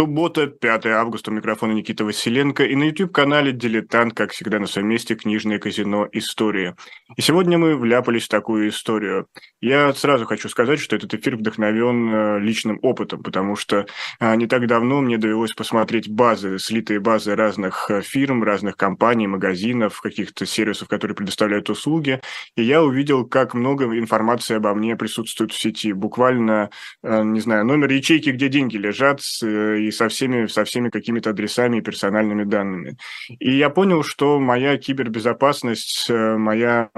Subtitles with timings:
[0.00, 4.88] Суббота, 5 августа, у микрофона Никита Василенко и на YouTube-канале «Дилетант», как всегда, на своем
[4.88, 6.08] месте «Книжное казино.
[6.12, 6.74] Истории».
[7.18, 9.26] И сегодня мы вляпались в такую историю.
[9.60, 13.84] Я сразу хочу сказать, что этот эфир вдохновен э, личным опытом, потому что
[14.20, 19.26] э, не так давно мне довелось посмотреть базы, слитые базы разных э, фирм, разных компаний,
[19.26, 22.22] магазинов, каких-то сервисов, которые предоставляют услуги,
[22.56, 25.92] и я увидел, как много информации обо мне присутствует в сети.
[25.92, 26.70] Буквально,
[27.02, 31.82] не знаю, номер ячейки, где деньги лежат, и со всеми, со всеми какими-то адресами и
[31.82, 32.96] персональными данными.
[33.38, 36.90] И я понял, что моя кибербезопасность, э, моя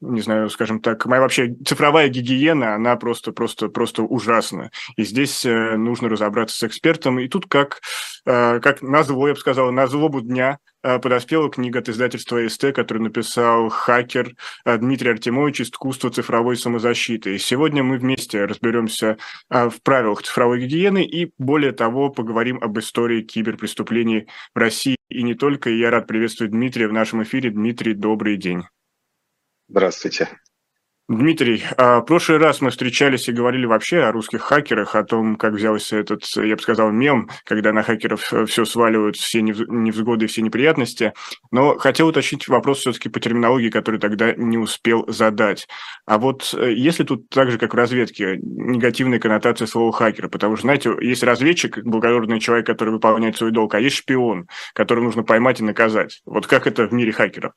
[0.00, 4.70] не знаю, скажем так, моя вообще цифровая гигиена, она просто, просто, просто ужасна.
[4.96, 7.18] И здесь э, нужно разобраться с экспертом.
[7.18, 7.80] И тут как,
[8.24, 12.72] э, как назло, я бы сказал, на злобу дня э, подоспела книга от издательства СТ,
[12.72, 14.34] который написал хакер
[14.64, 17.34] Дмитрий Артемович «Искусство цифровой самозащиты».
[17.34, 19.18] И сегодня мы вместе разберемся
[19.50, 24.96] в правилах цифровой гигиены и, более того, поговорим об истории киберпреступлений в России.
[25.08, 25.70] И не только.
[25.70, 27.50] И я рад приветствовать Дмитрия в нашем эфире.
[27.50, 28.62] Дмитрий, добрый день.
[29.68, 30.28] Здравствуйте.
[31.10, 35.36] Дмитрий, а, в прошлый раз мы встречались и говорили вообще о русских хакерах, о том,
[35.36, 40.26] как взялся этот, я бы сказал, мем, когда на хакеров э, все сваливают, все невзгоды,
[40.26, 41.14] все неприятности.
[41.50, 45.66] Но хотел уточнить вопрос все-таки по терминологии, который тогда не успел задать.
[46.04, 50.56] А вот э, если тут так же, как в разведке, негативная коннотация слова хакера, потому
[50.56, 55.22] что, знаете, есть разведчик, благородный человек, который выполняет свой долг, а есть шпион, которого нужно
[55.22, 56.20] поймать и наказать.
[56.26, 57.52] Вот как это в мире хакеров?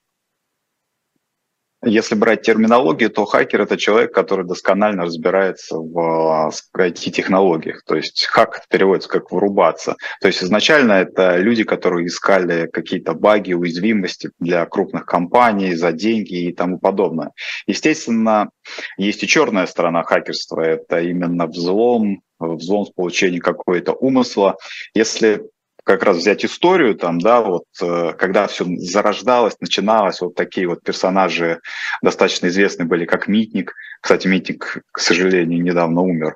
[1.84, 7.84] Если брать терминологию, то хакер– это человек, который досконально разбирается в IT-технологиях.
[7.84, 9.96] То есть хак переводится как «вырубаться».
[10.22, 16.50] То есть изначально это люди, которые искали какие-то баги, уязвимости для крупных компаний за деньги
[16.50, 17.32] и тому подобное.
[17.66, 18.52] Естественно,
[18.98, 24.58] есть и черная сторона хакерства– это именно взлом, взлом с получением какого-то умысла.
[24.94, 25.50] Если
[25.84, 30.84] как раз взять историю, там, да, вот э, когда все зарождалось, начиналось, вот такие вот
[30.84, 31.60] персонажи
[32.02, 33.74] достаточно известные были, как Митник.
[34.02, 36.36] Кстати, Митник, к сожалению, недавно умер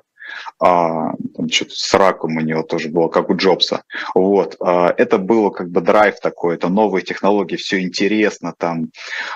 [0.58, 3.82] а, там что-то с раком у него тоже было, как у Джобса.
[4.14, 4.56] Вот.
[4.60, 8.90] А, это было как бы драйв такой, это новые технологии, все интересно, там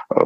[0.08, 0.20] а,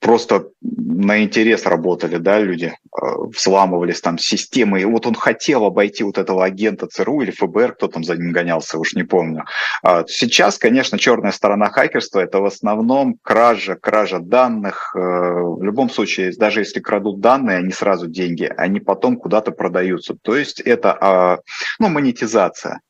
[0.00, 6.04] просто на интерес работали, да, люди, а, взламывались там системы, и вот он хотел обойти
[6.04, 9.44] вот этого агента ЦРУ или ФБР, кто там за ним гонялся, уж не помню.
[9.82, 16.32] А, сейчас, конечно, черная сторона хакерства– это в основном кража, кража данных, в любом случае,
[16.36, 20.15] даже если крадут данные, они сразу деньги, они потом куда-то продаются.
[20.22, 21.38] То есть это а,
[21.78, 22.80] ну, монетизация.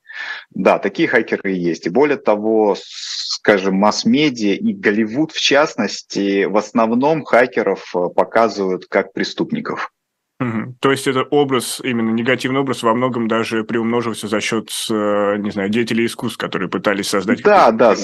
[0.51, 1.87] Да, такие хакеры есть.
[1.87, 9.13] И более того, скажем, масс-медиа и Голливуд в частности, в основном хакеров э, показывают как
[9.13, 9.93] преступников.
[10.39, 10.77] Угу.
[10.81, 15.51] То есть это образ, именно негативный образ, во многом даже приумножился за счет, э, не
[15.51, 17.43] знаю, деятелей искусств, которые пытались создать...
[17.43, 17.95] Да, да,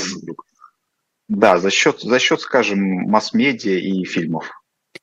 [1.28, 4.50] да, за счет, за счет, скажем, масс-медиа и фильмов.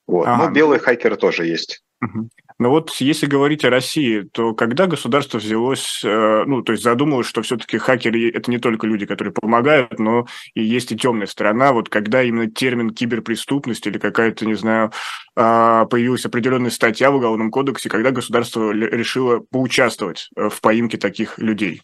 [0.08, 0.28] Вот.
[0.28, 0.46] Ага.
[0.46, 1.84] Но белые хакеры тоже есть.
[2.02, 2.29] Угу.
[2.59, 7.25] Но вот если говорить о России, то когда государство взялось, э, ну, то есть задумалось,
[7.25, 11.72] что все-таки хакеры– это не только люди, которые помогают, но и есть и темная сторона,
[11.72, 14.92] вот когда именно термин киберпреступность или какая-то, не знаю,
[15.38, 21.40] а, появилась определенная статья в Уголовном кодексе, когда государство решило поучаствовать э, в поимке таких
[21.40, 21.81] людей?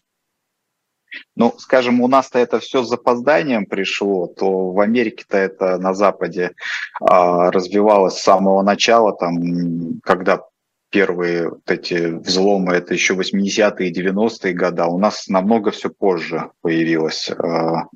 [1.36, 6.52] Ну, скажем, у нас-то это все с запозданием пришло, то в Америке-то это на Западе
[7.00, 10.42] а, развивалось с самого начала, там, когда
[10.90, 16.50] первые вот эти взломы, это еще 80-е и 90-е годы, у нас намного все позже
[16.62, 17.30] появилось.
[17.30, 17.86] А,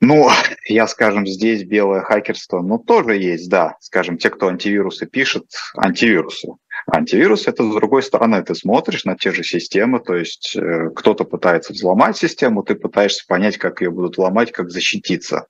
[0.00, 0.28] ну,
[0.68, 3.76] я, скажем, здесь белое хакерство, ну, тоже есть, да.
[3.80, 6.48] Скажем, те, кто антивирусы пишет, антивирусы.
[6.86, 11.24] Антивирус– это, с другой стороны, ты смотришь на те же системы, то есть э, кто-то
[11.24, 15.46] пытается взломать систему, ты пытаешься понять, как ее будут ломать, как защититься.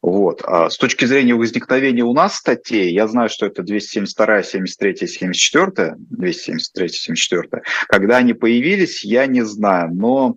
[0.00, 0.42] Вот.
[0.44, 5.94] А с точки зрения возникновения у нас статей, я знаю, что это 272, 73, 74,
[5.98, 7.62] 273, 74.
[7.88, 10.36] Когда они появились, я не знаю, но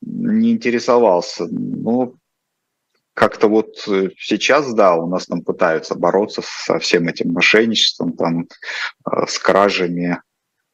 [0.00, 1.46] не интересовался.
[1.50, 2.14] Но
[3.18, 8.46] как-то вот э, сейчас, да, у нас там пытаются бороться со всем этим мошенничеством, там,
[9.04, 10.22] э, с кражами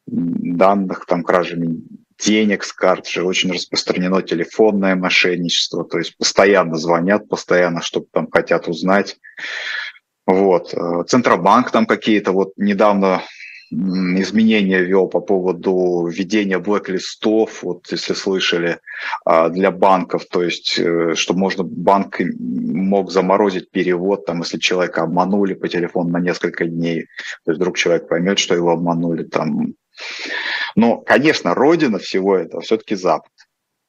[0.06, 1.79] данных, там, кражами
[2.19, 8.31] денег с карт же очень распространено телефонное мошенничество, то есть постоянно звонят, постоянно что-то там
[8.31, 9.17] хотят узнать.
[10.26, 10.75] Вот.
[10.75, 13.23] Э, Центробанк там какие-то, вот недавно
[13.75, 18.79] изменения ввел по поводу введения блэк-листов, вот если слышали,
[19.25, 25.03] а, для банков, то есть, э, чтобы можно банк мог заморозить перевод, там, если человека
[25.03, 27.06] обманули по телефону на несколько дней,
[27.44, 29.75] то есть вдруг человек поймет, что его обманули, там,
[30.77, 33.31] Но, конечно, родина всего этого все-таки Запад.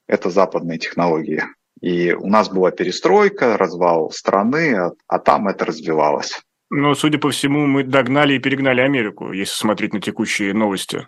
[0.07, 1.43] Это западные технологии.
[1.81, 6.44] И у нас была перестройка, развал страны, а, а там это развивалось.
[6.69, 11.07] Но, судя по всему, мы догнали и перегнали Америку, если смотреть на текущие новости.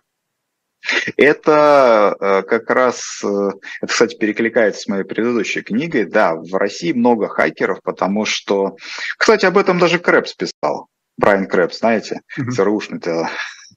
[1.17, 3.49] Это э, как раз, э,
[3.81, 6.05] это, кстати, перекликается с моей предыдущей книгой.
[6.05, 8.75] Да, в России много хакеров, потому что,
[9.17, 10.87] кстати, об этом даже Крэпс писал.
[11.17, 12.51] Брайан Крэпс, знаете, mm-hmm.
[12.51, 13.01] ЦРУшный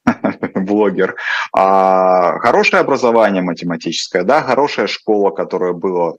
[0.54, 1.16] блогер.
[1.56, 6.14] А, хорошее образование математическое, да, хорошая школа, которая была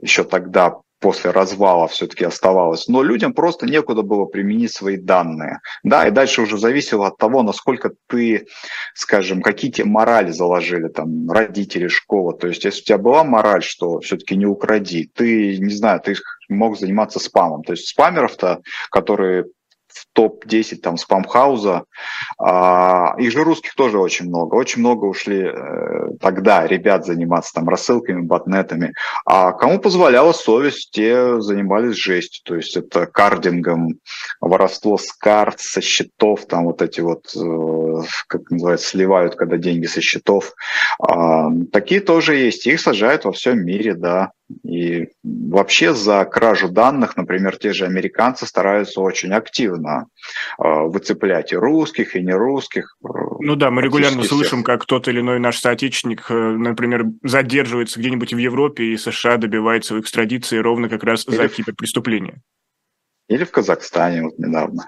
[0.00, 5.60] еще тогда после развала все-таки оставалось, но людям просто некуда было применить свои данные.
[5.82, 8.46] Да, и дальше уже зависело от того, насколько ты,
[8.94, 12.36] скажем, какие тебе морали заложили, там, родители, школа.
[12.36, 16.14] То есть, если у тебя была мораль, что все-таки не укради, ты, не знаю, ты
[16.48, 17.62] мог заниматься спамом.
[17.62, 18.60] То есть спамеров-то,
[18.90, 19.46] которые
[20.18, 21.84] топ-10 там спамхауза.
[22.40, 24.56] А, их же русских тоже очень много.
[24.56, 28.94] Очень много ушли э, тогда ребят заниматься там рассылками, ботнетами.
[29.24, 32.42] А кому позволяла совесть, те занимались жестью.
[32.44, 34.00] То есть это кардингом,
[34.40, 39.86] воровство с карт, со счетов, там вот эти вот, э, как называется, сливают, когда деньги
[39.86, 40.52] со счетов.
[41.00, 42.66] А, такие тоже есть.
[42.66, 44.32] Их сажают во всем мире, да.
[44.64, 50.06] И вообще за кражу данных, например, те же американцы стараются очень активно
[50.58, 52.96] э, выцеплять и русских, и нерусских.
[53.04, 53.08] Э,
[53.40, 54.30] ну да, мы регулярно всех.
[54.30, 59.36] слышим, как тот или иной наш соотечественник, э, например, задерживается где-нибудь в Европе, и США
[59.36, 62.40] добивается экстрадиции ровно как раз или за киберпреступления.
[63.28, 64.86] Или в Казахстане вот недавно.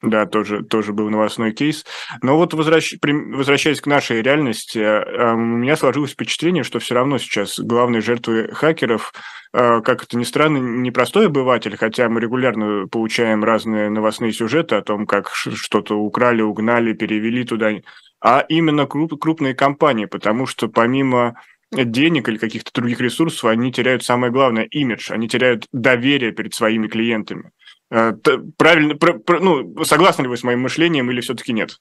[0.00, 1.84] Да, тоже, тоже был новостной кейс.
[2.22, 2.94] Но вот возвращ...
[3.02, 8.48] возвращаясь к нашей реальности, э, у меня сложилось впечатление, что все равно сейчас главные жертвы
[8.52, 9.12] хакеров,
[9.52, 14.76] э, как это ни странно, не простой обыватель, хотя мы регулярно получаем разные новостные сюжеты
[14.76, 17.72] о том, как что-то украли, угнали, перевели туда,
[18.20, 19.20] а именно круп...
[19.20, 21.34] крупные компании, потому что помимо
[21.72, 26.86] денег или каких-то других ресурсов, они теряют самое главное– имидж, они теряют доверие перед своими
[26.86, 27.50] клиентами.
[27.90, 28.12] Э,
[28.56, 28.98] правильно,
[29.40, 31.78] ну, согласны ли вы с моим мышлением или все-таки нет?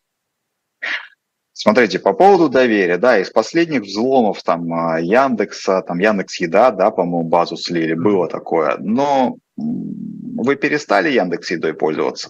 [1.54, 6.92] Смотрите, по поводу доверия, да, из последних взломов там а, Яндекса, там Яндекс Еда, да,
[6.92, 12.30] по-моему, базу слили, было такое, но вы перестали Яндекс Едой пользоваться?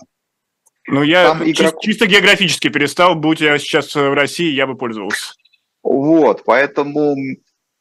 [0.87, 1.55] Ну, я там игрок...
[1.55, 5.33] чисто, чисто географически перестал, будь я сейчас в России, я бы пользовался.
[5.83, 7.15] Вот, поэтому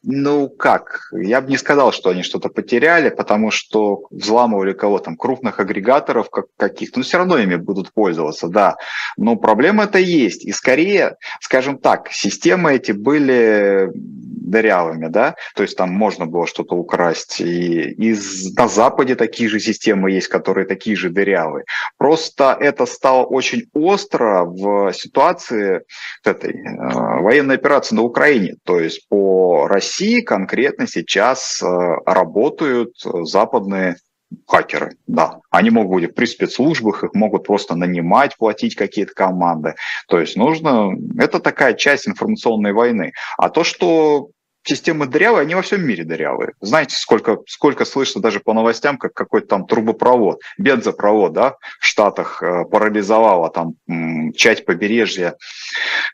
[0.03, 5.17] ну как, я бы не сказал, что они что-то потеряли, потому что взламывали кого там,
[5.17, 8.77] крупных агрегаторов как, каких-то, но все равно ими будут пользоваться, да.
[9.17, 10.45] Но проблема это есть.
[10.45, 16.75] И скорее, скажем так, системы эти были дырявыми, да, то есть там можно было что-то
[16.75, 17.41] украсть.
[17.41, 21.65] И из, на Западе такие же системы есть, которые такие же дырявые.
[21.97, 25.81] Просто это стало очень остро в ситуации
[26.23, 28.55] этой э, военной операции на Украине.
[28.63, 29.86] То есть по России
[30.21, 31.67] конкретно сейчас э,
[32.05, 33.97] работают западные
[34.45, 35.39] хакеры, да.
[35.49, 39.75] Они могут быть при спецслужбах, их могут просто нанимать, платить какие-то команды.
[40.07, 40.91] То есть нужно...
[41.17, 43.13] Это такая часть информационной войны.
[43.37, 44.29] А то, что
[44.67, 46.53] системы дырявые, они во всем мире дырявые.
[46.61, 52.43] Знаете, сколько, сколько слышно даже по новостям, как какой-то там трубопровод, бензопровод, да, в Штатах
[52.43, 55.33] э, парализовало там м, часть побережья э,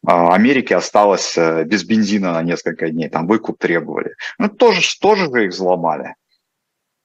[0.03, 4.15] Америки осталась э, без бензина на несколько дней, там выкуп требовали.
[4.37, 6.15] Ну, тоже, тоже же их взломали.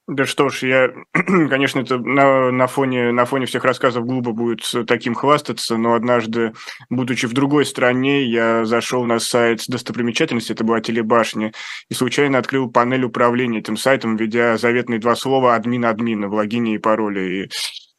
[0.09, 4.61] Да что ж, я, конечно, это на, на, фоне, на фоне всех рассказов глупо будет
[4.87, 6.53] таким хвастаться, но однажды,
[6.89, 11.53] будучи в другой стране, я зашел на сайт достопримечательности, это была телебашня,
[11.89, 16.79] и случайно открыл панель управления этим сайтом, введя заветные два слова админ-админа в логине и
[16.79, 17.43] пароле.
[17.43, 17.49] И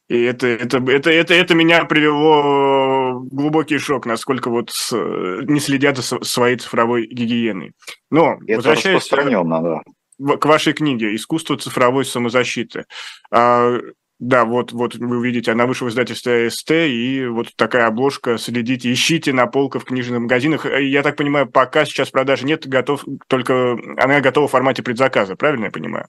[0.08, 5.60] и это, это, это, это, это меня привело в глубокий шок, насколько вот с, не
[5.60, 7.74] следят за своей цифровой гигиеной.
[8.10, 8.96] Но, это возвращаясь...
[8.96, 9.82] распространенно, да
[10.20, 12.84] к вашей книге «Искусство цифровой самозащиты».
[13.30, 13.78] А,
[14.20, 18.92] да, вот, вот вы увидите, она вышла в издательстве СТ, и вот такая обложка, следите,
[18.92, 20.66] ищите на полках в книжных магазинах.
[20.66, 25.66] Я так понимаю, пока сейчас продажи нет, готов, только она готова в формате предзаказа, правильно
[25.66, 26.06] я понимаю?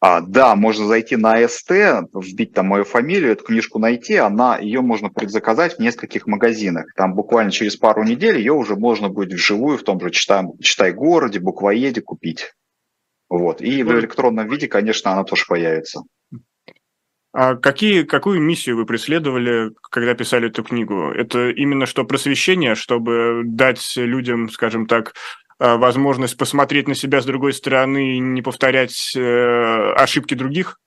[0.00, 1.70] А, да, можно зайти на СТ,
[2.14, 6.92] вбить там мою фамилию, эту книжку найти, она, ее можно предзаказать в нескольких магазинах.
[6.94, 10.92] Там буквально через пару недель ее уже можно будет вживую в том же Читай, Читай
[10.92, 12.52] городе, буквоеде купить.
[13.28, 13.60] Вот.
[13.60, 16.02] И в электронном виде, конечно, она тоже появится.
[17.32, 21.10] А какие, какую миссию вы преследовали, когда писали эту книгу?
[21.10, 25.14] Это именно что просвещение, чтобы дать людям, скажем так,
[25.58, 30.78] а, возможность посмотреть на себя с другой стороны и не повторять э, ошибки других?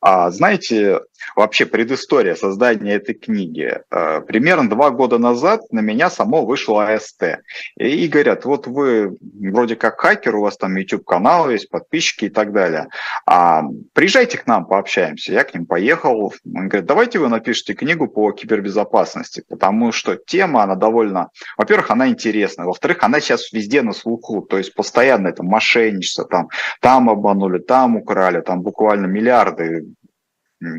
[0.00, 1.00] А, знаете,
[1.36, 3.80] вообще предыстория создания этой книги.
[3.90, 7.40] А, примерно два года назад на меня само вышло АСТ.
[7.76, 12.52] И говорят, вот вы вроде как хакер, у вас там YouTube-канал есть, подписчики и так
[12.52, 12.88] далее.
[13.26, 13.62] А,
[13.92, 15.32] приезжайте к нам, пообщаемся.
[15.32, 16.32] Я к ним поехал.
[16.54, 21.28] Он говорит, давайте вы напишите книгу по кибербезопасности, потому что тема, она довольно...
[21.56, 22.66] Во-первых, она интересная.
[22.66, 24.42] Во-вторых, она сейчас везде на слуху.
[24.42, 26.24] То есть постоянно это мошенничество.
[26.24, 26.48] Там,
[26.80, 29.06] там обманули, там украли, там буквально
[29.52, 29.94] миллиарды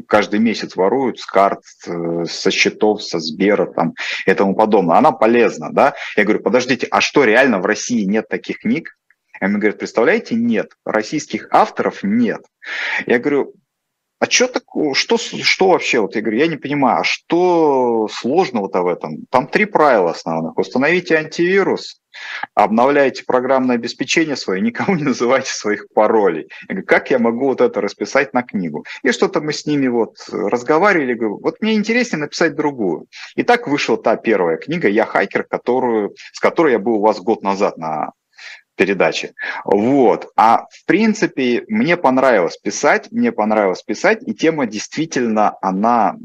[0.08, 3.94] каждый месяц воруют с карт, э, со счетов, со Сбера там,
[4.26, 4.98] и тому подобное.
[4.98, 5.96] Она полезна, да?
[6.16, 8.98] Я говорю, подождите, а что, реально в России нет таких книг?
[9.40, 12.42] И мне говорят, представляете, нет, российских авторов нет.
[13.08, 13.56] Я говорю,
[14.22, 18.84] а что такое, что, что вообще, вот я говорю, я не понимаю, а что сложного-то
[18.84, 19.26] в этом?
[19.32, 20.56] Там три правила основных.
[20.60, 22.00] Установите антивирус,
[22.54, 26.50] обновляйте программное обеспечение свое, никому не называйте своих паролей.
[26.70, 28.86] Я говорю, как я могу вот это расписать на книгу?
[29.02, 33.08] И что-то мы с ними вот разговаривали, говорю, вот мне интереснее написать другую.
[33.36, 37.20] И так вышла та первая книга «Я хакер», которую, с которой я был у вас
[37.20, 38.12] год назад на
[38.82, 39.36] передачи.
[39.64, 40.32] Вот.
[40.36, 46.16] А в принципе, мне понравилось писать, мне понравилось писать, и тема действительно, она,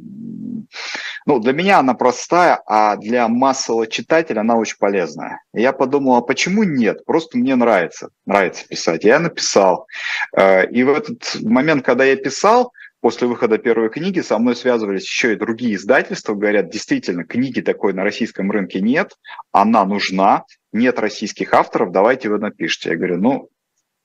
[1.26, 5.42] ну, для меня она простая, а для массового читателя она очень полезная.
[5.52, 7.04] я подумал, а почему нет?
[7.04, 9.04] Просто мне нравится, нравится писать.
[9.04, 9.86] Я написал.
[10.34, 12.72] Э, и в этот момент, когда я писал,
[13.06, 17.92] после выхода первой книги со мной связывались еще и другие издательства, говорят, действительно, книги такой
[17.92, 19.12] на российском рынке нет,
[19.52, 22.90] она нужна, нет российских авторов, давайте вы напишите.
[22.90, 23.48] Я говорю, ну,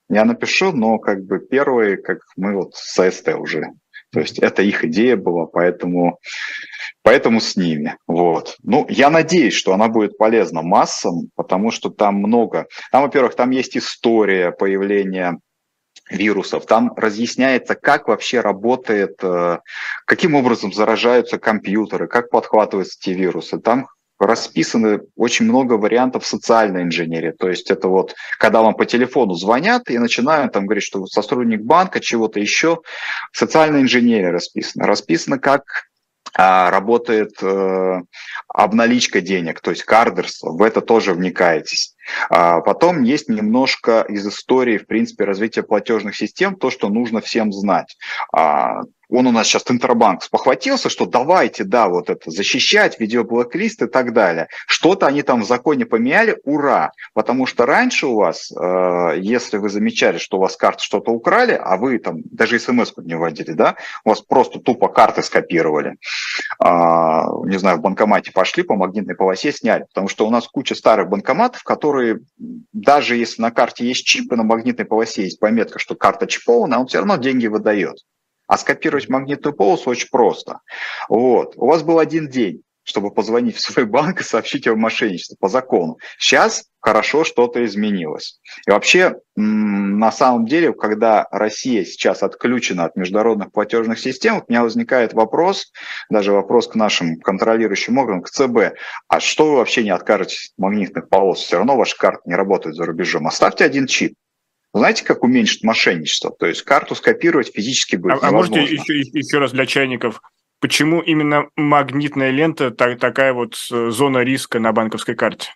[0.07, 3.69] я напишу, но как бы первые, как мы вот с АСТ уже.
[4.11, 6.19] То есть это их идея была, поэтому,
[7.01, 7.97] поэтому с ними.
[8.05, 8.55] Вот.
[8.61, 12.67] Ну, я надеюсь, что она будет полезна массам, потому что там много.
[12.91, 15.39] Там, во-первых, там есть история появления
[16.11, 16.65] вирусов.
[16.65, 19.59] Там разъясняется, как вообще работает, э,
[20.05, 23.59] каким образом заражаются компьютеры, как подхватываются эти вирусы.
[23.59, 23.87] Там
[24.19, 27.31] расписаны очень много вариантов социальной инженерии.
[27.31, 31.61] То есть это вот, когда вам по телефону звонят и начинают там говорить, что сотрудник
[31.61, 32.81] банка, чего-то еще,
[33.33, 34.85] социальная инженерия расписана.
[34.85, 35.63] Расписано, как
[36.33, 38.01] а, работает э,
[38.47, 41.95] обналичка денег, то есть кардерство, в это тоже вникаетесь.
[42.29, 47.51] А потом есть немножко из истории, в принципе, развития платежных систем, то, что нужно всем
[47.51, 47.97] знать.
[48.33, 48.81] А,
[49.11, 54.13] он у нас сейчас Интербанк спохватился, что давайте, да, вот это защищать, видеоблэклист и так
[54.13, 54.47] далее.
[54.67, 56.91] Что-то они там в законе поменяли, ура!
[57.13, 61.59] Потому что раньше у вас, э, если вы замечали, что у вас карты что-то украли,
[61.61, 65.97] а вы там даже смс не вводили, да, у вас просто тупо карты скопировали,
[66.63, 70.73] э, не знаю, в банкомате пошли, по магнитной полосе сняли, потому что у нас куча
[70.73, 72.00] старых банкоматов, которые,
[72.71, 76.79] даже если на карте есть чип и на магнитной полосе есть пометка, что карта чипована,
[76.79, 77.97] он все равно деньги выдает.
[78.47, 80.59] А скопировать магнитную полосу очень просто.
[81.07, 81.53] Вот.
[81.55, 85.47] У вас был один день, чтобы позвонить в свой банк и сообщить о мошенничестве по
[85.47, 85.97] закону.
[86.19, 88.41] Сейчас хорошо что-то изменилось.
[88.67, 94.63] И вообще, на самом деле, когда Россия сейчас отключена от международных платежных систем, у меня
[94.63, 95.71] возникает вопрос,
[96.09, 98.75] даже вопрос к нашим контролирующим органам, к ЦБ,
[99.07, 101.39] а что вы вообще не откажетесь от магнитных полос?
[101.39, 103.25] Все равно ваши карты не работают за рубежом.
[103.25, 104.15] Оставьте один чип.
[104.73, 106.31] Знаете, как уменьшить мошенничество?
[106.37, 110.21] То есть карту скопировать физически будет а, а можете еще, еще раз для чайников,
[110.61, 115.49] почему именно магнитная лента так, такая вот э, зона риска на банковской карте?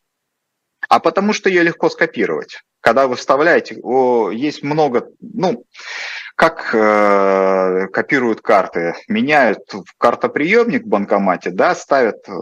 [0.90, 2.62] А потому что ее легко скопировать.
[2.82, 5.66] Когда вы вставляете, о, есть много, ну,
[6.36, 12.34] как э, копируют карты, меняют в картоприемник в банкомате, да, ставят э,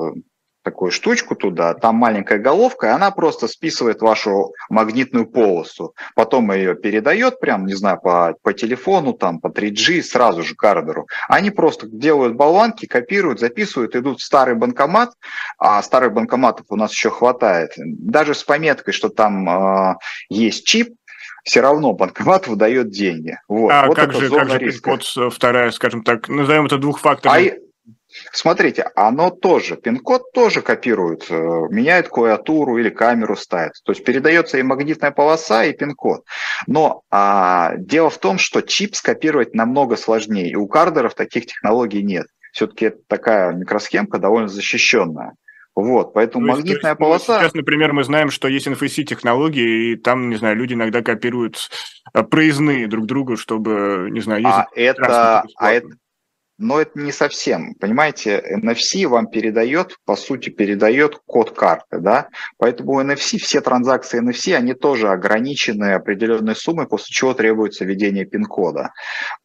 [0.63, 5.93] такую штучку туда, там маленькая головка, и она просто списывает вашу магнитную полосу.
[6.15, 11.07] Потом ее передает прям, не знаю, по, по телефону, там, по 3G, сразу же кардеру.
[11.27, 15.11] Они просто делают болванки, копируют, записывают, идут в старый банкомат,
[15.57, 17.71] а старых банкоматов у нас еще хватает.
[17.77, 19.95] Даже с пометкой, что там э,
[20.29, 20.95] есть чип,
[21.43, 23.37] все равно банкомат выдает деньги.
[23.47, 27.53] Вот, а вот как же, как же пин-код вторая, скажем так, назовем это двухфакторным?
[27.53, 27.62] А,
[28.31, 31.35] Смотрите, оно тоже, пин-код тоже копирует, э,
[31.69, 33.73] меняет клавиатуру или камеру ставит.
[33.83, 36.23] То есть передается и магнитная полоса, и пин-код.
[36.67, 40.49] Но а, дело в том, что чип скопировать намного сложнее.
[40.51, 42.27] И у кардеров таких технологий нет.
[42.51, 45.33] Все-таки это такая микросхемка довольно защищенная.
[45.75, 47.39] Вот, поэтому то магнитная есть, полоса...
[47.39, 51.69] Сейчас, например, мы знаем, что есть NFC технологии, и там, не знаю, люди иногда копируют
[52.13, 54.55] э, проездные друг другу, чтобы, не знаю, ездить.
[54.55, 55.87] А это, а это,
[56.57, 57.73] но это не совсем.
[57.75, 62.29] Понимаете, NFC вам передает, по сути, передает код карты, да?
[62.57, 68.91] Поэтому NFC, все транзакции NFC, они тоже ограничены определенной суммой, после чего требуется введение пин-кода.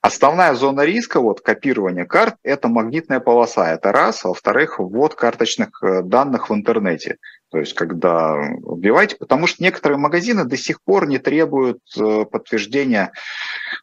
[0.03, 4.25] Основная зона риска, вот, копирования карт, это магнитная полоса, это раз.
[4.25, 7.17] А во-вторых, ввод карточных э, данных в интернете.
[7.51, 13.13] То есть, когда вбиваете, потому что некоторые магазины до сих пор не требуют э, подтверждения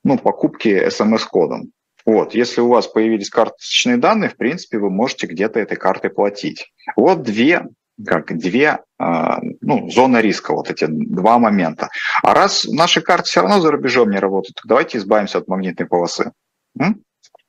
[0.03, 1.71] ну, покупки смс-кодом.
[2.05, 6.71] Вот, если у вас появились карточные данные, в принципе, вы можете где-то этой картой платить.
[6.95, 7.65] Вот две
[8.03, 11.89] как две а, ну, зоны риска, вот эти два момента.
[12.23, 16.31] А раз наши карты все равно за рубежом не работают, давайте избавимся от магнитной полосы.
[16.77, 17.01] М?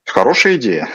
[0.05, 0.89] Хорошая идея.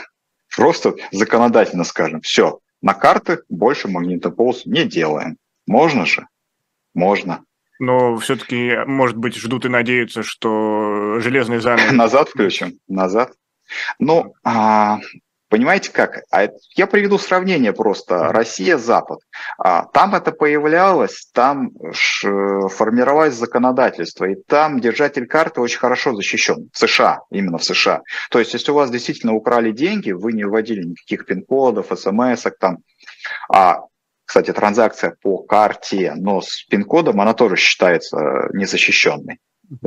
[0.56, 5.36] Просто законодательно скажем, все, на карты больше магнитной полосы не делаем.
[5.66, 6.26] Можно же?
[6.94, 7.44] Можно.
[7.78, 11.84] Но все-таки, может быть, ждут и надеются, что железные замки...
[11.92, 13.32] Назад включим, назад.
[13.98, 14.98] Ну, а,
[15.48, 16.22] понимаете как?
[16.30, 18.32] А я приведу сравнение просто.
[18.32, 19.18] Россия-Запад.
[19.58, 26.70] А, там это появлялось, там формировалось законодательство, и там держатель карты очень хорошо защищен.
[26.72, 28.02] В США, именно в США.
[28.30, 32.78] То есть, если у вас действительно украли деньги, вы не вводили никаких пин-кодов, смс там,
[33.52, 33.80] а
[34.24, 39.38] кстати, транзакция по карте, но с пин-кодом, она тоже считается незащищенной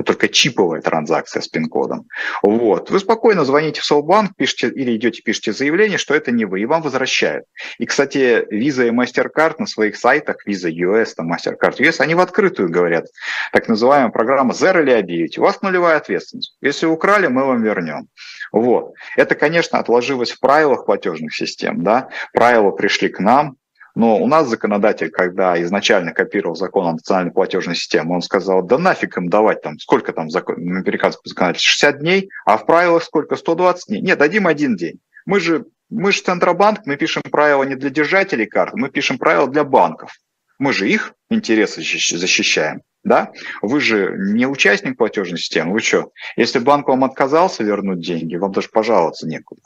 [0.05, 2.07] только чиповая транзакция с пин-кодом.
[2.41, 2.89] Вот.
[2.89, 6.65] Вы спокойно звоните в Солбанк, пишите или идете, пишите заявление, что это не вы, и
[6.65, 7.45] вам возвращают.
[7.77, 12.19] И, кстати, Visa и MasterCard на своих сайтах, Visa US, там MasterCard US, они в
[12.19, 13.05] открытую говорят,
[13.51, 15.37] так называемая программа Zero Liability.
[15.39, 16.57] У вас нулевая ответственность.
[16.61, 18.07] Если украли, мы вам вернем.
[18.51, 18.93] Вот.
[19.15, 21.83] Это, конечно, отложилось в правилах платежных систем.
[21.83, 22.09] Да?
[22.33, 23.57] Правила пришли к нам,
[23.95, 28.77] но у нас законодатель, когда изначально копировал закон о национальной платежной системе, он сказал, да
[28.77, 33.35] нафиг им давать там, сколько там закон, американский законодатель, 60 дней, а в правилах сколько,
[33.37, 34.01] 120 дней?
[34.01, 34.99] Нет, дадим один день.
[35.25, 39.47] Мы же, мы же Центробанк, мы пишем правила не для держателей карт, мы пишем правила
[39.47, 40.11] для банков.
[40.59, 42.81] Мы же их интересы защищаем.
[43.03, 43.31] Да?
[43.61, 45.73] Вы же не участник платежной системы.
[45.73, 46.11] Вы что?
[46.37, 49.61] Если банк вам отказался вернуть деньги, вам даже пожаловаться некуда.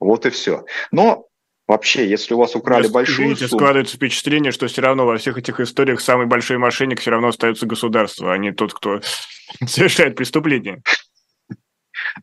[0.00, 0.64] Вот и все.
[0.90, 1.25] Но
[1.66, 3.48] Вообще, если у вас украли Просто, большую сумму...
[3.48, 7.66] складывается впечатление, что все равно во всех этих историях самый большой мошенник все равно остается
[7.66, 9.00] государство, а не тот, кто
[9.66, 10.82] совершает преступление.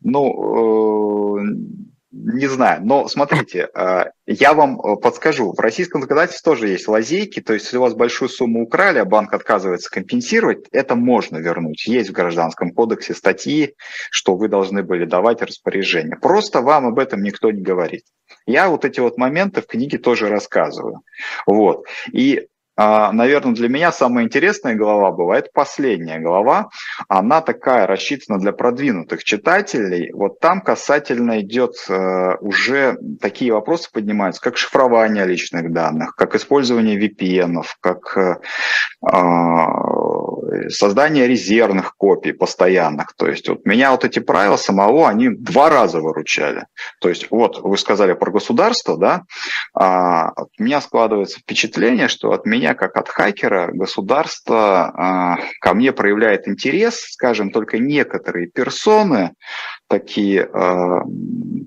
[0.02, 1.42] Ну, э,
[2.14, 7.40] не знаю, но смотрите, э, я вам э, подскажу, в российском законодательстве тоже есть лазейки,
[7.40, 11.86] то есть если у вас большую сумму украли, а банк отказывается компенсировать, это можно вернуть.
[11.86, 13.74] Есть в Гражданском кодексе статьи,
[14.10, 16.16] что вы должны были давать распоряжение.
[16.16, 18.04] Просто вам об этом никто не говорит.
[18.46, 21.00] Я вот эти вот моменты в книге тоже рассказываю.
[21.46, 21.84] Вот.
[22.12, 22.46] И
[22.76, 26.70] наверное, для меня самая интересная глава была, это последняя глава.
[27.08, 30.12] Она такая рассчитана для продвинутых читателей.
[30.12, 36.98] Вот там касательно идет э, уже такие вопросы поднимаются, как шифрование личных данных, как использование
[36.98, 38.36] VPN, как э,
[39.02, 39.66] а,
[40.68, 43.14] создание резервных копий постоянных.
[43.16, 46.66] То есть вот меня вот эти правила самого, они два раза выручали.
[47.00, 49.22] То есть вот вы сказали про государство, да,
[49.74, 55.92] а у меня складывается впечатление, что от меня, как от хакера, государство а, ко мне
[55.92, 59.32] проявляет интерес, скажем, только некоторые персоны,
[59.88, 61.02] такие, а,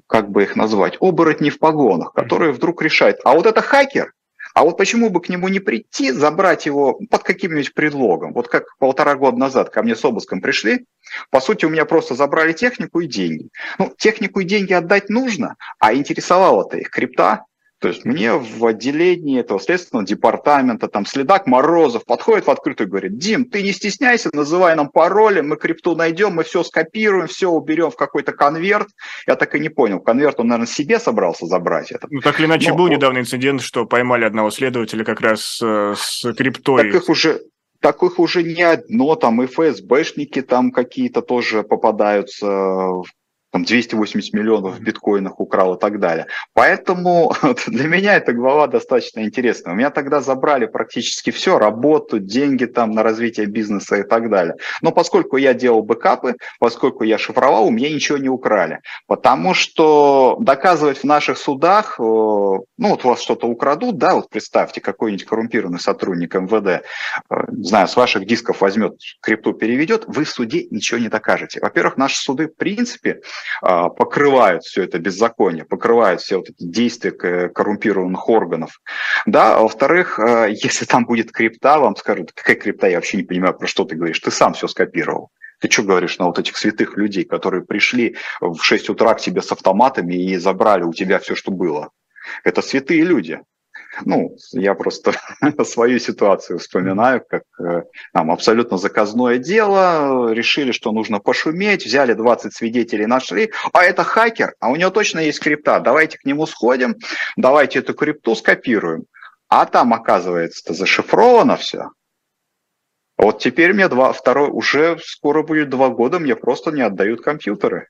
[0.07, 4.13] как бы их назвать, оборотни в погонах, которые вдруг решают, а вот это хакер,
[4.57, 8.33] а вот почему бы к нему не прийти, забрать его под каким-нибудь предлогом?
[8.33, 10.87] Вот как полтора года назад ко мне с обыском пришли,
[11.29, 13.49] по сути, у меня просто забрали технику и деньги.
[13.77, 17.45] Ну, технику и деньги отдать нужно, а интересовало-то их крипта,
[17.79, 22.89] то есть мне в отделении этого следственного департамента, там следак Морозов подходит в открытую и
[22.89, 27.49] говорит, Дим, ты не стесняйся, называй нам пароли, мы крипту найдем, мы все скопируем, все
[27.49, 28.87] уберем в какой-то конверт.
[29.27, 32.09] Я так и не понял, конверт он, наверное, себе собрался забрать этот.
[32.09, 35.93] Ну, так или иначе, Но, был недавно инцидент, что поймали одного следователя как раз э,
[35.95, 36.91] с криптой.
[36.91, 37.41] Так их уже,
[37.79, 43.05] таких уже не одно, там и ФСБшники там какие-то тоже попадаются в
[43.51, 46.27] там 280 миллионов в биткоинах украл и так далее.
[46.53, 47.33] Поэтому
[47.67, 49.73] для меня эта глава достаточно интересная.
[49.73, 54.55] У меня тогда забрали практически все, работу, деньги там на развитие бизнеса и так далее.
[54.81, 58.79] Но поскольку я делал бэкапы, поскольку я шифровал, у меня ничего не украли.
[59.07, 64.29] Потому что доказывать в наших судах, э, ну вот у вас что-то украдут, да, вот
[64.29, 66.81] представьте, какой-нибудь коррумпированный сотрудник МВД, э,
[67.51, 71.59] не знаю, с ваших дисков возьмет крипту, переведет, вы в суде ничего не докажете.
[71.61, 73.21] Во-первых, наши суды, в принципе,
[73.61, 78.81] покрывают все это беззаконие, покрывают все вот эти действия коррумпированных органов.
[79.25, 83.23] Да, а во-вторых, а, если там будет крипта, вам скажут, какая крипта, я вообще не
[83.23, 85.31] понимаю, про что ты говоришь, ты сам все скопировал.
[85.59, 89.41] Ты что говоришь на вот этих святых людей, которые пришли в 6 утра к тебе
[89.41, 91.89] с автоматами и забрали у тебя все, что было?
[92.43, 93.39] Это святые люди.
[94.05, 95.13] Ну, я просто
[95.63, 97.83] свою ситуацию вспоминаю, как э,
[98.13, 104.53] там абсолютно заказное дело, решили, что нужно пошуметь, взяли 20 свидетелей, нашли, а это хакер,
[104.59, 106.95] а у него точно есть крипта, давайте к нему сходим,
[107.35, 109.05] давайте эту крипту скопируем.
[109.49, 111.89] А там, оказывается, зашифровано все.
[113.17, 117.87] Вот теперь мне два, второй, уже скоро будет два года, мне просто не отдают компьютеры.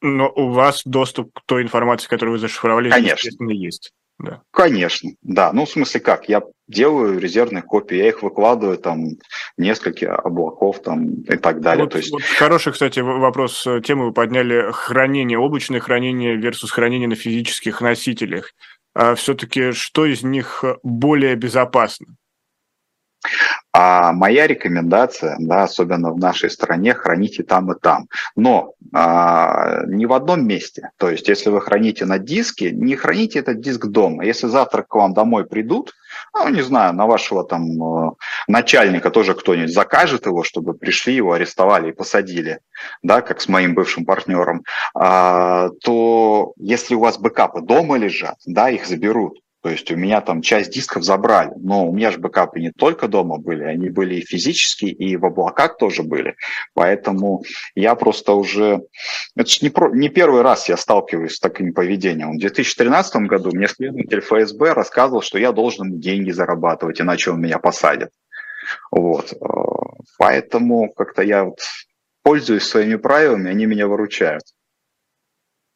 [0.00, 3.14] Но у вас доступ к той информации, которую вы зашифровали, Конечно.
[3.14, 3.92] естественно, есть.
[4.18, 4.42] Да.
[4.50, 5.52] Конечно, да.
[5.52, 6.28] Ну, в смысле как?
[6.28, 9.08] Я делаю резервные копии, я их выкладываю там
[9.58, 11.84] несколько облаков там и так далее.
[11.84, 12.10] Вот, То есть...
[12.10, 14.70] вот хороший, кстати, вопрос э, темы вы подняли.
[14.72, 18.52] Хранение, облачное хранение versus хранение на физических носителях.
[18.94, 22.06] А все-таки что из них более безопасно?
[23.72, 28.08] А моя рекомендация, да, особенно в нашей стране, храните там и там.
[28.34, 30.90] Но а, не в одном месте.
[30.96, 34.24] То есть, если вы храните на диске, не храните этот диск дома.
[34.24, 35.92] Если завтра к вам домой придут,
[36.34, 38.10] ну, не знаю, на вашего там э,
[38.48, 42.60] начальника тоже кто-нибудь закажет его, чтобы пришли, его арестовали и посадили,
[43.02, 48.70] да, как с моим бывшим партнером, а, то если у вас бэкапы дома лежат, да,
[48.70, 49.38] их заберут.
[49.62, 53.08] То есть у меня там часть дисков забрали, но у меня же бэкапы не только
[53.08, 56.36] дома были, они были и физически, и в облаках тоже были.
[56.74, 57.42] Поэтому
[57.74, 58.82] я просто уже...
[59.34, 59.90] Это же не, про...
[59.90, 62.36] не первый раз я сталкиваюсь с таким поведением.
[62.36, 67.58] В 2013 году мне следователь ФСБ рассказывал, что я должен деньги зарабатывать, иначе он меня
[67.58, 68.10] посадит.
[68.90, 69.32] Вот.
[70.18, 71.58] Поэтому как-то я вот
[72.22, 74.42] пользуюсь своими правилами, они меня выручают.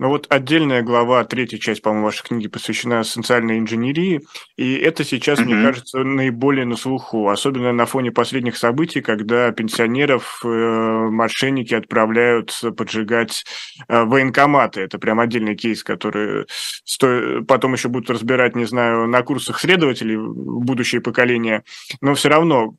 [0.01, 4.23] Ну вот отдельная глава, третья часть, по-моему, вашей книги посвящена социальной инженерии,
[4.57, 5.45] и это сейчас, mm-hmm.
[5.45, 12.59] мне кажется, наиболее на слуху, особенно на фоне последних событий, когда пенсионеров э, мошенники отправляют
[12.79, 13.45] поджигать
[13.89, 14.81] э, военкоматы.
[14.81, 16.47] Это прям отдельный кейс, который
[16.85, 17.43] сто...
[17.47, 21.63] потом еще будут разбирать, не знаю, на курсах следователей будущее поколение,
[22.01, 22.75] но все равно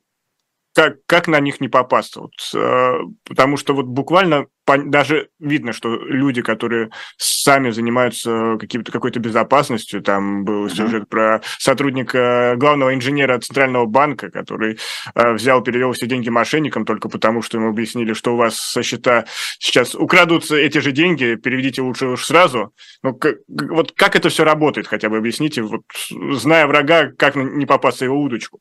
[0.73, 2.21] как, как на них не попасться?
[2.21, 8.91] Вот, э, потому что вот буквально по, даже видно, что люди, которые сами занимаются каким-то,
[8.91, 10.75] какой-то безопасностью, там был mm-hmm.
[10.75, 14.79] сюжет про сотрудника главного инженера Центрального банка, который
[15.15, 18.83] э, взял, перевел все деньги мошенникам только потому, что ему объяснили, что у вас со
[18.83, 19.25] счета
[19.59, 22.73] сейчас украдутся эти же деньги, переведите лучше уж сразу.
[23.03, 27.65] Ну, как, вот как это все работает, хотя бы объясните, вот, зная врага, как не
[27.65, 28.59] попасться его удочку?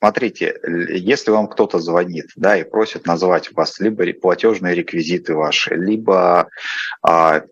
[0.00, 6.48] Смотрите, если вам кто-то звонит, да, и просит назвать вас либо платежные реквизиты ваши, либо
[7.02, 7.42] а,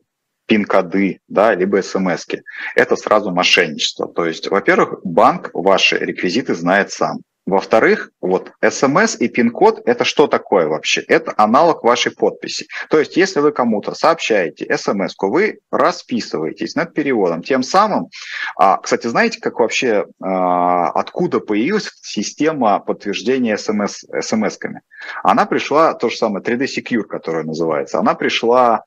[0.47, 2.41] пин-коды, да, либо смс -ки.
[2.75, 4.09] Это сразу мошенничество.
[4.09, 7.19] То есть, во-первых, банк ваши реквизиты знает сам.
[7.49, 11.01] Во-вторых, вот смс и пин-код– это что такое вообще?
[11.01, 12.67] Это аналог вашей подписи.
[12.91, 17.43] То есть, если вы кому-то сообщаете смс вы расписываетесь над переводом.
[17.43, 18.09] Тем самым,
[18.57, 24.81] а, кстати, знаете, как вообще, а, откуда появилась система подтверждения смс, смс-ками?
[25.23, 28.83] Она пришла, то же самое, 3D Secure, которая называется, она пришла,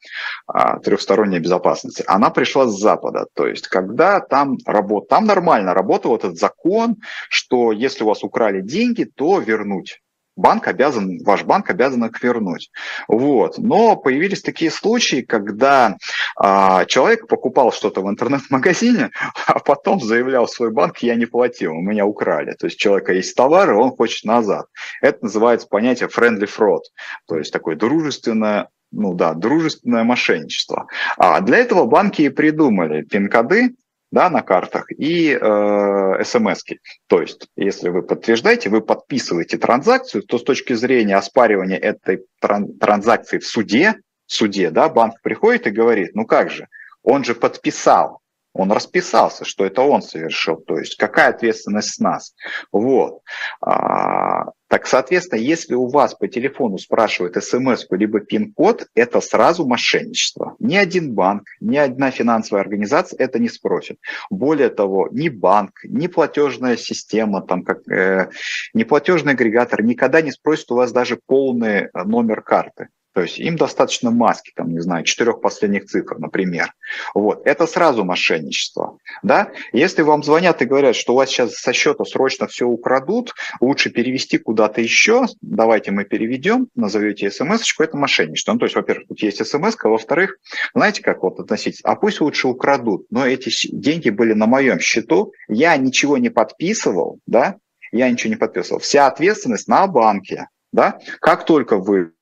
[0.46, 3.26] а, трехсторонняя безопасность, она пришла с Запада.
[3.34, 6.98] То есть, когда там работа, там нормально работал этот закон,
[7.30, 10.02] что если у вас украли украли деньги, то вернуть
[10.38, 12.72] банк обязан, ваш банк обязан их вернуть.
[13.08, 13.58] Вот.
[13.58, 15.98] Но появились такие случаи, когда
[16.36, 19.12] а, человек покупал что-то в интернет-магазине,
[19.48, 22.56] а потом заявлял свой банк, я не платил, у меня украли.
[22.58, 24.66] То есть у человека есть товар, и он хочет назад.
[25.02, 26.82] Это называется понятие friendly fraud,
[27.28, 30.88] то есть такое дружественное ну да, дружественное мошенничество.
[31.18, 33.76] А для этого банки и придумали пин-коды,
[34.12, 36.64] да, на картах и э, смс.
[36.64, 36.78] -ки.
[37.08, 42.78] То есть, если вы подтверждаете, вы подписываете транзакцию, то с точки зрения оспаривания этой тран
[42.78, 43.96] транзакции в суде,
[44.28, 46.68] в суде, да, банк приходит и говорит, ну как же,
[47.04, 48.20] он же подписал,
[48.54, 50.58] он расписался, что это он совершил.
[50.58, 52.34] То есть какая ответственность с нас?
[52.72, 53.22] Вот.
[53.62, 60.56] А, так, соответственно, если у вас по телефону спрашивают смс либо пин-код, это сразу мошенничество.
[60.60, 64.00] Ни один банк, ни одна финансовая организация это не спросит.
[64.30, 68.30] Более того, ни банк, ни платежная система, там, как, э,
[68.74, 72.88] ни платежный агрегатор никогда не спросит у вас даже полный э, номер карты.
[73.14, 76.74] То есть им достаточно маски, там, не знаю, четырех последних цифр, например.
[77.14, 77.46] Вот.
[77.46, 78.98] Это сразу мошенничество.
[79.22, 79.52] Да?
[79.74, 83.90] Если вам звонят и говорят, что у вас сейчас со счета срочно все украдут, лучше
[83.90, 88.54] перевести куда-то еще, давайте мы переведем, назовете смс-очку, это мошенничество.
[88.54, 90.38] Ну, то есть, во-первых, тут есть смс а во-вторых,
[90.74, 91.82] знаете, как вот относиться?
[91.84, 97.20] А пусть лучше украдут, но эти деньги были на моем счету, я ничего не подписывал,
[97.26, 97.58] да,
[97.92, 98.80] я ничего не подписывал.
[98.80, 100.48] Вся ответственность на банке.
[100.72, 101.00] Да?
[101.20, 102.14] Как только вы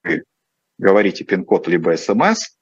[0.80, 2.58] говорите пин-код либо смс,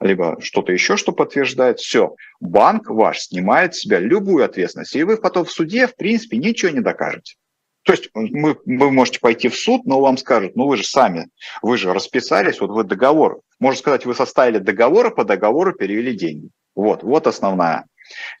[0.00, 5.16] либо что-то еще, что подтверждает, все, банк ваш снимает с себя любую ответственность, и вы
[5.16, 7.36] потом в суде, в принципе, ничего не докажете.
[7.82, 11.28] То есть мы, вы можете пойти в суд, но вам скажут, ну вы же сами,
[11.62, 13.40] вы же расписались, вот вы договор.
[13.58, 16.50] Можно сказать, вы составили договор, а по договору перевели деньги.
[16.74, 17.86] Вот, вот основная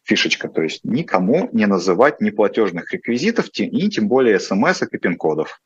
[0.04, 0.48] фишечка.
[0.48, 5.60] То есть никому не называть ни платежных реквизитов, и тем более смс и пин-кодов.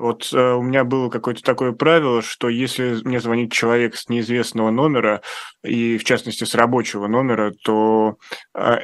[0.00, 4.70] Вот э, у меня было какое-то такое правило, что если мне звонит человек с неизвестного
[4.70, 5.20] номера,
[5.62, 8.16] и в частности с рабочего номера, то
[8.54, 8.78] э,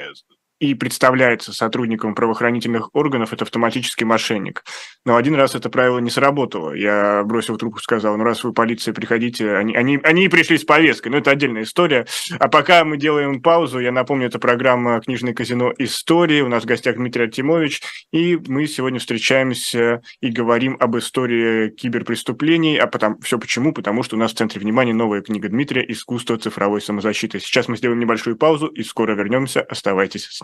[0.58, 4.64] и представляется сотрудником правоохранительных органов, это автоматически мошенник.
[5.04, 6.72] Но один раз это правило не сработало.
[6.72, 9.54] Я бросил трубку, сказал, ну раз вы полиция, приходите.
[9.54, 12.06] Они, они, они пришли с повесткой, но это отдельная история.
[12.38, 15.72] А пока мы делаем паузу, я напомню, это программа «Книжное казино.
[15.78, 16.40] Истории».
[16.40, 22.78] У нас в гостях Дмитрий Артемович, и мы сегодня встречаемся и говорим об истории киберпреступлений.
[22.78, 23.72] А потом, все почему?
[23.72, 27.40] Потому что у нас в центре внимания новая книга Дмитрия «Искусство цифровой самозащиты».
[27.40, 29.60] Сейчас мы сделаем небольшую паузу и скоро вернемся.
[29.60, 30.42] Оставайтесь с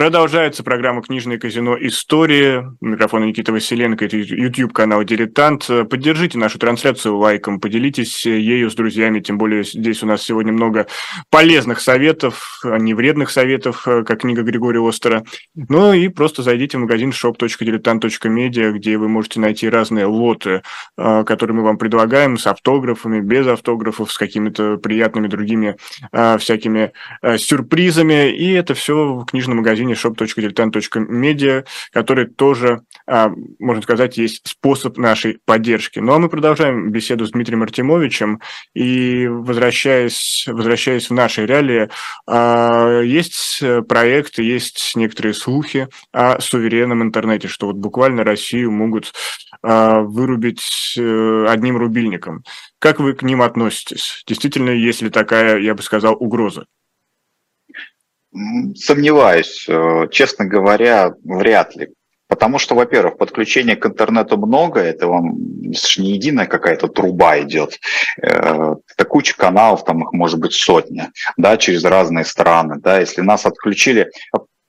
[0.00, 1.76] Продолжается программа «Книжное казино.
[1.78, 2.64] Истории».
[2.80, 5.66] Микрофон Никита Василенко, это YouTube-канал «Дилетант».
[5.90, 10.86] Поддержите нашу трансляцию лайком, поделитесь ею с друзьями, тем более здесь у нас сегодня много
[11.28, 15.22] полезных советов, а не вредных советов, как книга Григория Остера.
[15.54, 20.62] Ну и просто зайдите в магазин shop.diletant.media, где вы можете найти разные лоты,
[20.96, 25.76] а, которые мы вам предлагаем, с автографами, без автографов, с какими-то приятными другими
[26.10, 26.92] а, всякими
[27.36, 28.34] сюрпризами.
[28.34, 34.98] И это все в книжном магазине магазине shop.diletant.media, который тоже, а, можно сказать, есть способ
[34.98, 35.98] нашей поддержки.
[35.98, 38.40] Ну а мы продолжаем беседу с Дмитрием Артемовичем,
[38.74, 41.88] и возвращаясь, возвращаясь в наши реалии,
[42.26, 49.12] а, есть проекты, есть некоторые слухи о суверенном интернете, что вот буквально Россию могут
[49.62, 52.44] а, вырубить э, одним рубильником.
[52.78, 54.22] Как вы к ним относитесь?
[54.26, 56.66] Действительно, есть ли такая, я бы сказал, угроза?
[58.76, 61.88] Сомневаюсь, э, честно говоря, вряд ли.
[62.28, 65.36] Потому что, во-первых, подключения к интернету много, это вам
[65.98, 67.80] не единая какая-то труба идет.
[68.18, 72.76] Это куча каналов, там их может быть сотня, да, через разные страны.
[72.78, 74.10] Да, если нас отключили,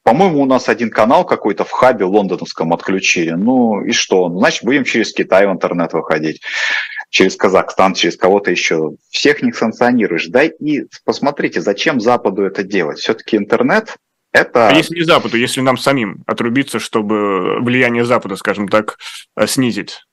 [0.03, 3.31] по-моему, у нас один канал какой-то в хабе лондоновском отключили.
[3.31, 4.27] Ну и что?
[4.29, 6.41] Ну, значит, будем через Китай в интернет выходить
[7.11, 8.93] через Казахстан, через кого-то еще.
[9.09, 10.27] Всех не санкционируешь.
[10.27, 12.97] Да и посмотрите, зачем Западу это делать?
[12.97, 13.97] Все-таки интернет
[14.31, 14.69] это...
[14.69, 18.97] А если не Западу, если нам самим отрубиться, чтобы влияние Запада, скажем так,
[19.35, 20.05] э, снизить?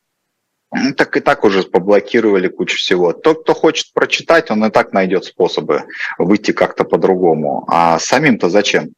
[0.97, 3.13] Так и так уже поблокировали кучу всего.
[3.13, 5.85] Тот, кто хочет прочитать, он и так найдет способы
[6.19, 7.65] выйти как-то по-другому.
[7.69, 8.89] А самим-то зачем?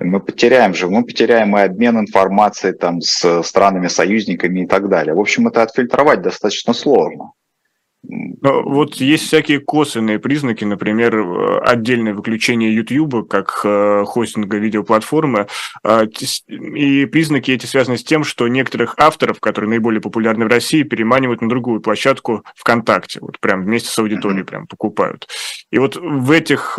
[0.00, 5.14] Мы потеряем же, мы потеряем и обмен информацией там с странами-союзниками и так далее.
[5.14, 7.32] В общем, это отфильтровать достаточно сложно.
[8.02, 15.48] Но вот есть всякие косвенные признаки, например, э, отдельное выключение YouTube как э, хостинга видеоплатформы,
[15.84, 16.06] э,
[16.48, 21.42] и признаки эти связаны с тем, что некоторых авторов, которые наиболее популярны в России, переманивают
[21.42, 25.28] на другую площадку ВКонтакте, вот прям вместе с аудиторией прям покупают.
[25.70, 26.78] И вот в этих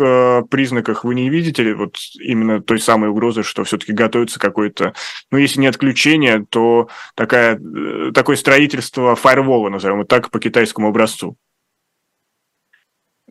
[0.50, 4.92] признаках вы не видите вот именно той самой угрозы, что все-таки готовится какое-то,
[5.30, 7.60] ну, если не отключение, то такая,
[8.12, 11.36] такое строительство фаервола, назовем так, по китайскому образцу образцу?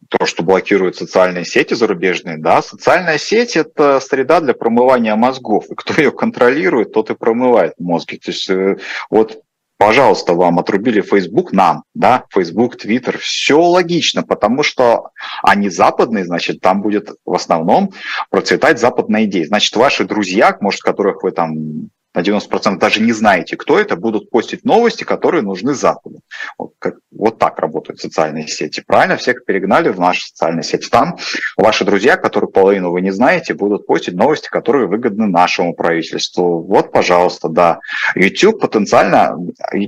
[0.10, 5.76] то, что блокируют социальные сети зарубежные, да, социальная сеть– это среда для промывания мозгов, и
[5.76, 8.18] кто ее контролирует, тот и промывает мозги.
[8.18, 8.78] То есть э,
[9.10, 9.42] вот
[9.78, 15.12] пожалуйста, вам отрубили Facebook, нам, да, Facebook, Twitter, все логично, потому что
[15.44, 17.94] они западные, значит, там будет в основном
[18.30, 19.46] процветать западная идея.
[19.46, 24.30] Значит, ваши друзья, может, которых вы там на 90% даже не знаете, кто это, будут
[24.30, 26.20] постить новости, которые нужны Западу.
[26.58, 28.84] Вот, как, вот так работают социальные сети.
[28.86, 30.90] Правильно, всех перегнали в наши социальные сети.
[30.90, 31.18] Там
[31.56, 36.62] ваши друзья, которые половину вы не знаете, будут постить новости, которые выгодны нашему правительству.
[36.62, 37.80] Вот, пожалуйста, да.
[38.16, 39.38] YouTube потенциально,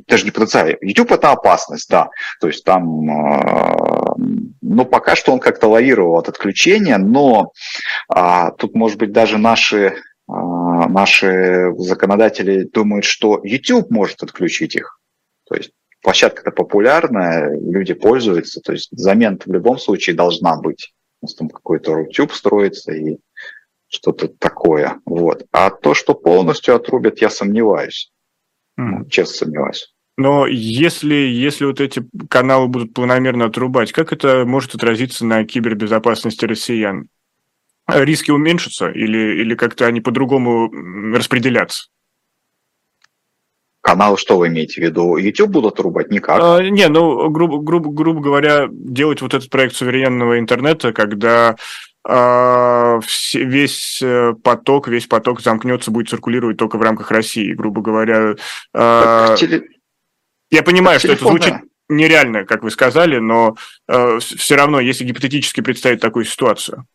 [0.08, 2.10] даже не потенциально, YouTube это опасность, да.
[2.40, 4.16] То есть там, э,
[4.62, 7.52] ну, пока что он как-то лавировал от отключения, но
[8.08, 9.96] а, тут, может быть, даже наши
[10.28, 15.00] наши законодатели думают, что YouTube может отключить их.
[15.46, 20.94] То есть площадка-то популярная, люди пользуются, то есть замена в любом случае должна быть.
[21.22, 23.18] У нас там какой-то YouTube строится и
[23.88, 25.00] что-то такое.
[25.06, 25.46] Вот.
[25.52, 28.12] А то, что полностью отрубят, я сомневаюсь.
[28.80, 29.08] Mm.
[29.10, 29.94] Честно сомневаюсь.
[30.18, 36.46] Но если, если вот эти каналы будут планомерно отрубать, как это может отразиться на кибербезопасности
[36.46, 37.08] россиян?
[37.88, 40.72] Риски уменьшатся или, или как-то они по-другому
[41.16, 41.88] распределятся?
[43.82, 45.18] Канал, что вы имеете в виду?
[45.18, 46.10] YouTube будут рубать?
[46.10, 46.40] Никак.
[46.42, 51.58] А, не, ну, грубо, грубо, грубо говоря, делать вот этот проект суверенного интернета, когда
[52.08, 53.02] а,
[53.34, 58.36] весь э, поток, весь поток замкнется, будет циркулировать только в рамках России, грубо говоря.
[58.74, 59.64] А, теле...
[60.50, 61.96] Я понимаю, что телефон, это звучит да.
[61.96, 63.58] нереально, как вы сказали, но
[63.90, 66.86] а, все равно, если гипотетически представить такую ситуацию.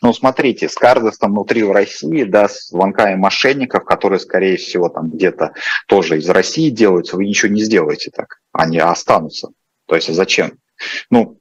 [0.00, 0.74] Ну, смотрите, с
[1.18, 5.54] там внутри в России, да, с звонками мошенников, которые, скорее всего, там где-то
[5.88, 8.40] тоже из России делаются, вы ничего не сделаете так.
[8.52, 9.48] Они останутся.
[9.86, 10.58] То есть зачем?
[11.10, 11.38] Ну,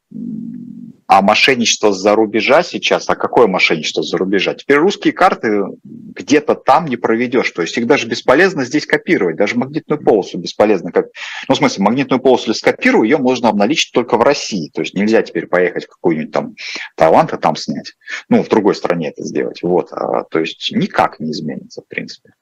[1.11, 4.53] а мошенничество за рубежа сейчас, а какое мошенничество за рубежа?
[4.53, 7.51] Теперь русские карты где-то там не проведешь.
[7.51, 9.35] То есть их даже бесполезно здесь копировать.
[9.35, 10.93] Даже магнитную полосу бесполезно.
[10.93, 11.07] Как...
[11.49, 14.71] Ну, в смысле, магнитную полосу скопирую, ее можно обналичить только в России.
[14.73, 16.55] То есть нельзя теперь поехать в какую-нибудь там
[16.95, 17.91] Таиланд и там снять.
[18.29, 19.61] Ну, в другой стране это сделать.
[19.63, 19.91] Вот.
[19.91, 22.35] А, то есть никак не изменится, в принципе.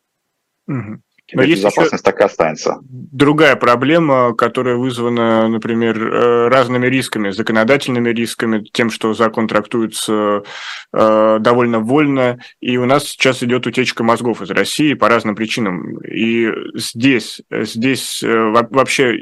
[0.68, 1.02] Угу.
[1.34, 2.78] Но безопасность так и останется.
[2.82, 10.44] Другая проблема, которая вызвана, например, э, разными рисками, законодательными рисками, тем, что закон трактуется
[10.94, 16.00] э, довольно вольно, и у нас сейчас идет утечка мозгов из России по разным причинам.
[16.02, 19.16] И здесь, здесь э, вообще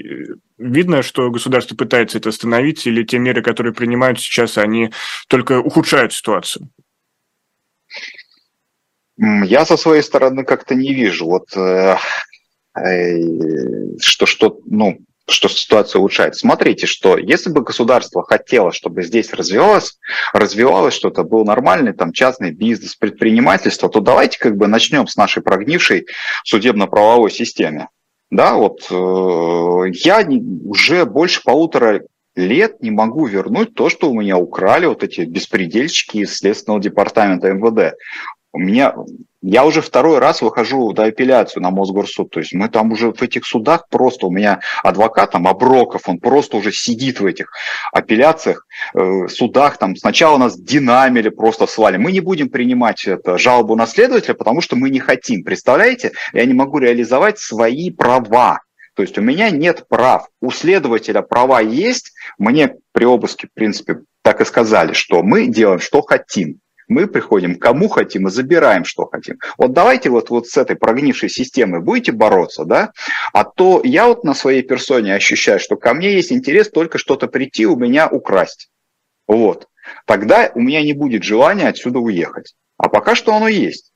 [0.57, 4.91] видно, что государство пытается это остановить, или те меры, которые принимают сейчас, они
[5.27, 6.69] только ухудшают ситуацию?
[9.17, 11.95] Я со своей стороны как-то не вижу, вот, э,
[12.79, 13.17] э,
[13.99, 16.39] что, что, ну, что ситуация улучшается.
[16.39, 19.97] Смотрите, что если бы государство хотело, чтобы здесь развивалось,
[20.33, 25.43] развивалось что-то, был нормальный там частный бизнес, предпринимательство, то давайте как бы начнем с нашей
[25.43, 26.07] прогнившей
[26.45, 27.87] судебно-правовой системы.
[28.29, 32.01] Да, вот э, я не, уже больше полутора
[32.35, 37.51] лет не могу вернуть то, что у меня украли вот эти беспредельщики из Следственного департамента
[37.51, 37.95] МВД.
[38.53, 38.95] У меня,
[39.41, 42.31] я уже второй раз выхожу до апелляцию на Мосгорсуд.
[42.31, 46.19] То есть мы там уже в этих судах просто, у меня адвокат там, Аброков, он
[46.19, 47.51] просто уже сидит в этих
[47.91, 49.77] апелляциях, э, судах.
[49.77, 51.97] Там сначала нас динамили просто свали.
[51.97, 55.43] Мы не будем принимать это, жалобу на следователя, потому что мы не хотим.
[55.43, 56.13] Представляете?
[56.33, 58.61] Я не могу реализовать свои права.
[58.95, 60.27] То есть у меня нет прав.
[60.41, 62.13] У следователя права есть.
[62.39, 67.55] Мне при обыске, в принципе, так и сказали, что мы делаем, что хотим мы приходим
[67.55, 69.37] кому хотим и забираем, что хотим.
[69.57, 72.91] Вот давайте вот, вот с этой прогнившей системой будете бороться, да,
[73.33, 77.27] а то я вот на своей персоне ощущаю, что ко мне есть интерес только что-то
[77.27, 78.69] прийти у меня украсть.
[79.27, 79.67] Вот.
[80.05, 82.55] Тогда у меня не будет желания отсюда уехать.
[82.77, 83.86] А пока что оно есть.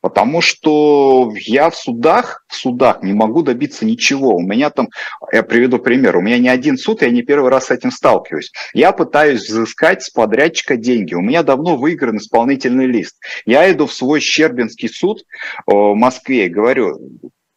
[0.00, 4.34] Потому что я в судах, в судах не могу добиться ничего.
[4.34, 4.88] У меня там,
[5.32, 8.52] я приведу пример, у меня не один суд, я не первый раз с этим сталкиваюсь.
[8.72, 11.14] Я пытаюсь взыскать с подрядчика деньги.
[11.14, 13.16] У меня давно выигран исполнительный лист.
[13.44, 15.24] Я иду в свой Щербинский суд
[15.66, 16.98] в Москве и говорю,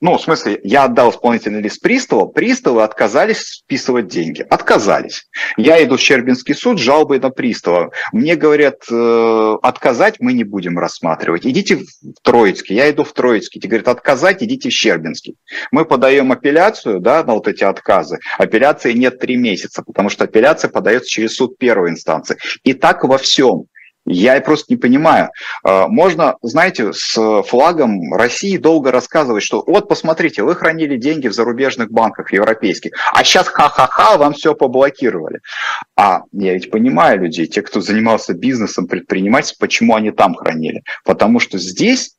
[0.04, 4.46] ну, в смысле, я отдал исполнительный лист приставу, приставы отказались списывать деньги.
[4.50, 5.30] Отказались.
[5.56, 7.90] Я иду в Щербинский суд с жалобой на пристава.
[8.12, 11.48] Мне говорят, э, отказать мы не будем рассматривать.
[11.48, 11.86] Идите в
[12.22, 12.76] Троицкий.
[12.76, 13.62] Я иду в Троицкий.
[13.62, 15.38] Те говорят, отказать, идите в Щербинский.
[15.72, 18.20] Мы подаем апелляцию да, на вот эти отказы.
[18.38, 22.38] Апелляции нет три месяца, потому что апелляция подается через суд первой инстанции.
[22.66, 23.68] И так во всем.
[24.06, 25.30] Я просто не понимаю.
[25.64, 31.34] А, можно, знаете, с флагом России долго рассказывать, что вот посмотрите, вы хранили деньги в
[31.34, 35.40] зарубежных банках европейских, а сейчас ха-ха-ха, вам все поблокировали.
[35.96, 40.84] А я ведь понимаю людей, те, кто занимался бизнесом, предпринимательством, почему они там хранили.
[41.06, 42.16] Потому что здесь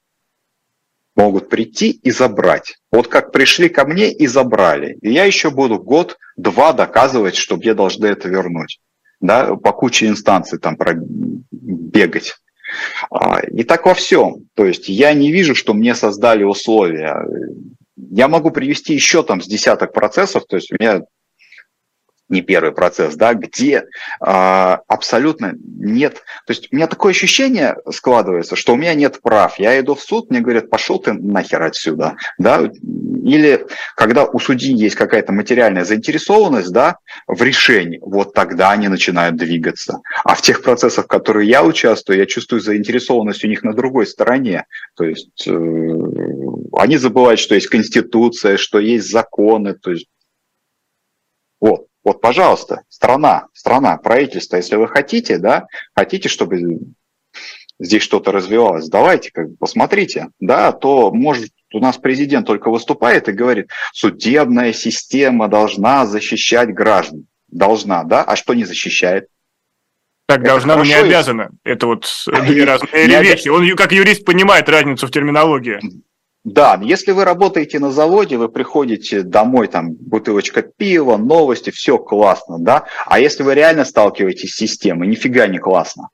[1.17, 2.77] могут прийти и забрать.
[2.91, 4.97] Вот как пришли ко мне и забрали.
[5.03, 8.81] И я еще буду год-два доказывать, что мне должны это вернуть
[9.25, 10.77] да, по куче инстанций там
[11.51, 12.37] бегать.
[13.11, 14.47] А, и так во всем.
[14.55, 17.27] То есть я не вижу, что мне создали условия.
[17.97, 21.03] Я могу привести еще там с десяток процессов, то есть у меня
[22.29, 23.85] не первый процесс, да, где
[24.21, 26.23] а, абсолютно нет.
[26.47, 29.59] То есть у меня такое ощущение складывается, что у меня нет прав.
[29.59, 32.71] Я иду в суд, мне говорят, пошел ты нахер отсюда, да.
[33.25, 33.67] Или
[33.97, 36.97] когда у судьи есть какая-то материальная заинтересованность, да,
[37.27, 40.01] в решении, вот тогда они начинают двигаться.
[40.25, 44.07] А в тех процессах, в которые я участвую, я чувствую заинтересованность у них на другой
[44.07, 44.65] стороне.
[44.97, 45.51] То есть э,
[46.77, 50.07] они забывают, что есть конституция, что есть законы, то есть
[51.61, 51.87] вот.
[52.05, 56.81] Вот, пожалуйста, страна, страна, правительство, если вы хотите, да, хотите, чтобы
[57.81, 63.29] здесь что-то развивалось, давайте, как бы, посмотрите, да, то может у нас президент только выступает
[63.29, 67.27] и говорит, судебная система должна защищать граждан.
[67.49, 68.23] Должна, да?
[68.23, 69.29] А что не защищает?
[70.27, 71.51] Так это должна, но не обязана.
[71.65, 72.09] Это вот
[72.47, 73.49] две разные вещи.
[73.49, 75.81] Он как юрист понимает разницу в терминологии.
[76.45, 82.59] Да, если вы работаете на заводе, вы приходите домой, там, бутылочка пива, новости, все классно,
[82.59, 82.85] да?
[83.07, 86.11] А если вы реально сталкиваетесь с системой, нифига не классно.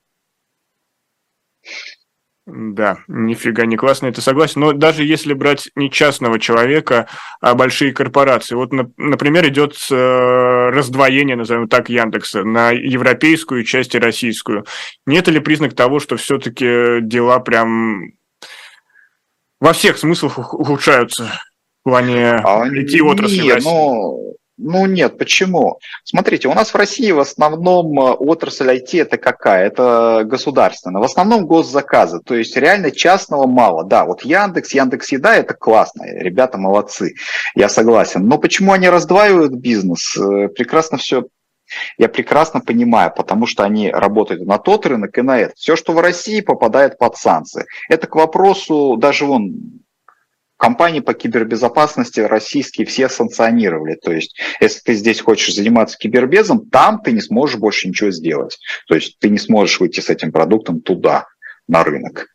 [2.47, 4.61] Да, нифига не классно, это согласен.
[4.61, 7.09] Но даже если брать не частного человека,
[7.41, 8.55] а большие корпорации.
[8.55, 14.65] Вот, например, идет э, раздвоение, назовем так, Яндекса на европейскую часть и российскую.
[15.07, 18.13] Нет ли признак того, что все-таки дела прям
[19.61, 21.31] во всех смыслах ухудшаются
[21.81, 25.79] в плане а, IT-отрасли нет, ну, ну нет, почему?
[26.05, 29.67] Смотрите, у нас в России в основном э, отрасль IT это какая?
[29.67, 31.01] Это государственная.
[31.01, 33.85] В основном госзаказы, то есть реально частного мало.
[33.85, 37.15] Да, вот Яндекс, Яндекс Еда это классно, ребята молодцы,
[37.55, 38.29] я согласен.
[38.29, 40.15] Но почему они раздваивают бизнес?
[40.17, 41.25] Э, прекрасно все
[41.99, 45.57] я прекрасно понимаю, потому что они работают на тот рынок и на этот.
[45.57, 47.67] Все, что в России, попадает под санкции.
[47.89, 49.83] Это к вопросу, даже вон,
[50.57, 53.95] компании по кибербезопасности российские все санкционировали.
[53.95, 58.59] То есть, если ты здесь хочешь заниматься кибербезом, там ты не сможешь больше ничего сделать.
[58.87, 61.27] То есть, ты не сможешь выйти с этим продуктом туда,
[61.67, 62.27] на рынок.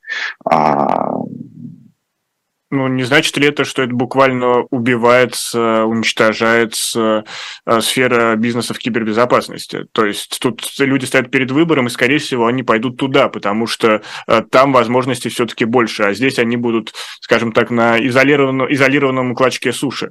[2.71, 7.23] Ну, не значит ли это, что это буквально убивается, уничтожается
[7.65, 9.85] э, сфера бизнеса в кибербезопасности?
[9.91, 14.01] То есть тут люди стоят перед выбором, и, скорее всего, они пойдут туда, потому что
[14.27, 19.71] э, там возможностей все-таки больше, а здесь они будут, скажем так, на изолированном, изолированном клочке
[19.71, 20.09] суши.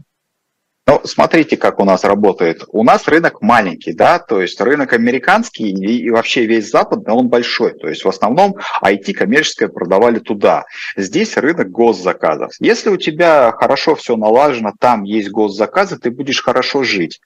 [0.87, 2.65] Ну, смотрите, как у нас работает.
[2.69, 7.73] У нас рынок маленький, да, то есть рынок американский и вообще весь западный, он большой.
[7.73, 10.65] То есть в основном IT коммерческое продавали туда.
[10.95, 12.53] Здесь рынок госзаказов.
[12.61, 17.19] Если у тебя хорошо все налажено, там есть госзаказы, ты будешь хорошо жить.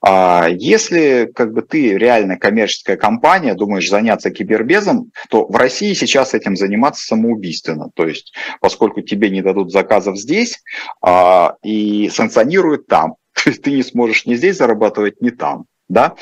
[0.00, 6.32] А если как бы ты реально коммерческая компания, думаешь заняться кибербезом, то в России сейчас
[6.32, 7.90] этим заниматься самоубийственно.
[7.94, 8.32] То есть
[8.62, 10.62] поскольку тебе не дадут заказов здесь
[11.02, 13.01] а, и санкционируют там,
[13.62, 16.16] ты не сможешь ни здесь зарабатывать, ни там, да?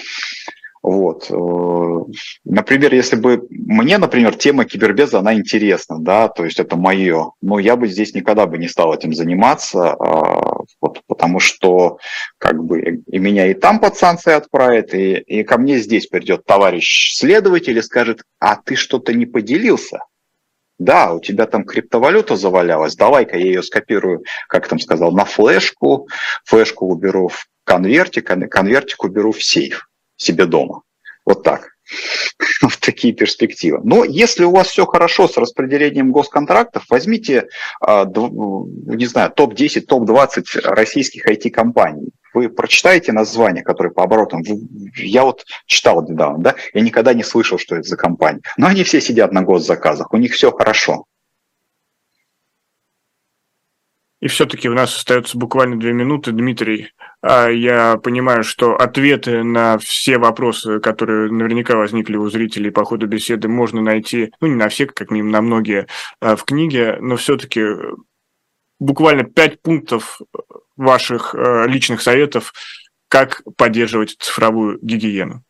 [0.82, 1.30] Вот.
[1.30, 2.12] Э,
[2.44, 7.58] например, если бы мне, например, тема кибербеза, она интересна, да, то есть это мое, но
[7.58, 11.98] я бы здесь никогда бы не стал этим заниматься, а, вот, потому что
[12.38, 16.46] как бы и меня и там под санкции отправят, и, и ко мне здесь придет
[16.46, 20.00] товарищ следователь и скажет, а ты что-то не поделился,
[20.80, 26.08] да, у тебя там криптовалюта завалялась, давай-ка я ее скопирую, как там сказал, на флешку,
[26.44, 30.82] флешку уберу в конвертик, конвертик уберу в сейф себе дома.
[31.26, 31.69] Вот так.
[32.70, 33.80] Вот такие перспективы.
[33.82, 37.48] Но если у вас все хорошо с распределением госконтрактов, возьмите,
[37.80, 42.10] а, не знаю, топ-10, топ-20 российских IT-компаний.
[42.32, 44.42] Вы прочитаете названия, которые по оборотам.
[44.96, 48.40] Я вот читал недавно, да, я никогда не слышал, что это за компания.
[48.56, 51.06] Но они все сидят на госзаказах, у них все хорошо.
[54.20, 56.32] И все-таки у нас остается буквально две минуты.
[56.32, 56.92] Дмитрий,
[57.22, 63.06] а, я понимаю, что ответы на все вопросы, которые наверняка возникли у зрителей по ходу
[63.06, 65.86] беседы, можно найти, ну, не на все, как минимум на многие,
[66.20, 67.64] а, в книге, но все-таки
[68.78, 70.20] буквально пять пунктов
[70.76, 72.52] ваших а, личных советов,
[73.08, 75.42] как поддерживать цифровую гигиену.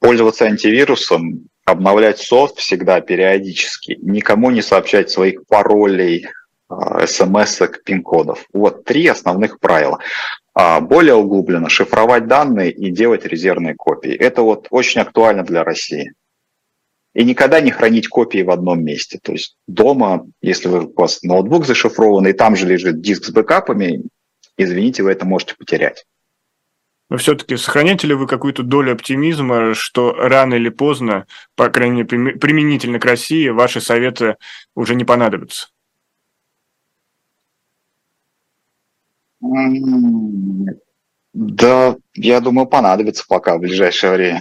[0.00, 6.26] пользоваться антивирусом, обновлять софт всегда периодически, никому не сообщать своих паролей,
[7.06, 8.46] смс пин-кодов.
[8.52, 9.98] Вот три основных правила.
[10.54, 14.12] А более углубленно шифровать данные и делать резервные копии.
[14.12, 16.12] Это вот очень актуально для России.
[17.14, 19.18] И никогда не хранить копии в одном месте.
[19.22, 24.04] То есть дома, если у вас ноутбук зашифрован, и там же лежит диск с бэкапами,
[24.56, 26.04] извините, вы это можете потерять.
[27.12, 32.38] Но все-таки сохраняете ли вы какую-то долю оптимизма, что рано или поздно, по крайней мере,
[32.38, 34.36] применительно к России, ваши советы
[34.74, 35.68] уже не понадобятся?
[41.34, 44.40] Да, я думаю, понадобится пока в ближайшее время.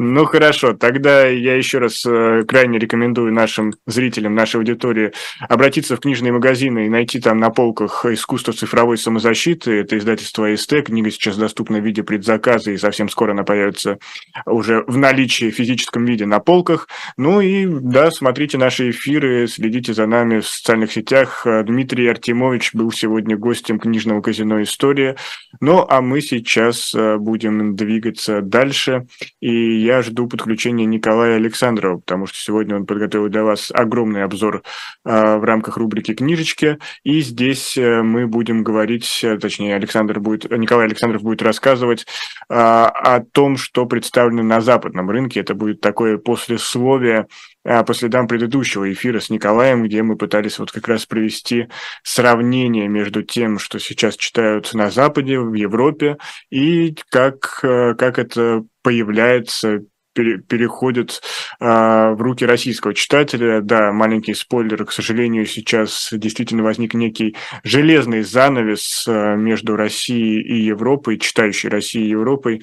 [0.00, 6.00] Ну хорошо, тогда я еще раз э, крайне рекомендую нашим зрителям, нашей аудитории обратиться в
[6.00, 9.80] книжные магазины и найти там на полках «Искусство цифровой самозащиты».
[9.80, 10.84] Это издательство АСТ.
[10.86, 13.98] Книга сейчас доступна в виде предзаказа, и совсем скоро она появится
[14.46, 16.86] уже в наличии в физическом виде на полках.
[17.16, 21.44] Ну и да, смотрите наши эфиры, следите за нами в социальных сетях.
[21.44, 25.16] Дмитрий Артемович был сегодня гостем книжного казино «История».
[25.60, 29.08] Ну а мы сейчас э, будем двигаться дальше.
[29.40, 34.62] И я жду подключения Николая Александрова, потому что сегодня он подготовил для вас огромный обзор
[35.04, 36.78] э, в рамках рубрики «Книжечки».
[37.04, 42.54] И здесь э, мы будем говорить, э, точнее, Александр будет, Николай Александров будет рассказывать э,
[42.54, 45.40] о том, что представлено на западном рынке.
[45.40, 47.26] Это будет такое послесловие
[47.68, 51.68] а, по следам предыдущего эфира с Николаем, где мы пытались вот как раз провести
[52.02, 56.16] сравнение между тем, что сейчас читают на Западе, в Европе,
[56.50, 59.80] и как, э, как это появляется
[60.18, 61.22] появляется переходит
[61.60, 63.60] э, в руки российского читателя.
[63.60, 70.62] Да, маленький спойлер, к сожалению, сейчас действительно возник некий железный занавес э, между Россией и
[70.62, 72.62] Европой, читающей Россией и Европой.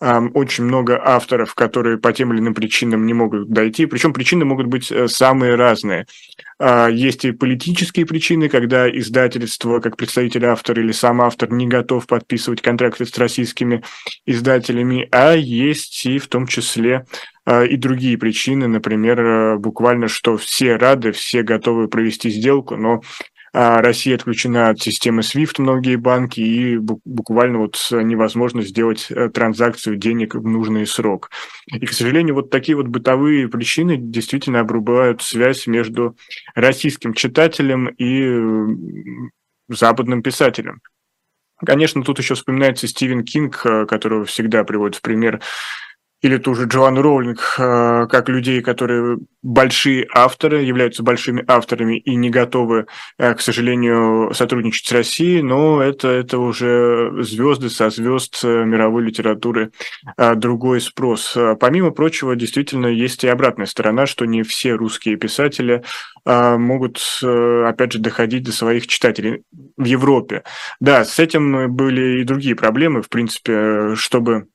[0.00, 4.44] Э, очень много авторов, которые по тем или иным причинам не могут дойти, причем причины
[4.44, 6.06] могут быть э, самые разные.
[6.58, 12.06] А, есть и политические причины, когда издательство, как представитель автора или сам автор, не готов
[12.06, 13.82] подписывать контракты с российскими
[14.24, 16.93] издателями, а есть и в том числе
[17.44, 23.02] а, и другие причины, например, э, буквально, что все рады, все готовы провести сделку, но
[23.56, 29.94] а Россия отключена от системы SWIFT, многие банки, и буквально вот невозможно сделать э, транзакцию
[29.94, 31.30] денег в нужный срок.
[31.68, 36.16] И, к сожалению, вот такие вот бытовые причины действительно обрубают связь между
[36.56, 38.74] российским читателем и
[39.68, 40.80] западным писателем.
[41.64, 45.40] Конечно, тут еще вспоминается Стивен Кинг, э, которого всегда приводят в пример
[46.24, 52.14] или ту же Джоан Роулинг, э, как людей, которые большие авторы, являются большими авторами и
[52.14, 52.86] не готовы,
[53.18, 59.02] э, к сожалению, сотрудничать с Россией, но это, это уже звезды со звезд э, мировой
[59.02, 59.70] литературы
[60.36, 61.36] другой спрос.
[61.60, 65.82] Помимо прочего, действительно, есть и обратная сторона, что не все русские писатели
[66.24, 69.42] могут, опять же, доходить до своих читателей
[69.76, 70.42] в Европе.
[70.80, 74.46] Да, с этим были и другие проблемы, в принципе, чтобы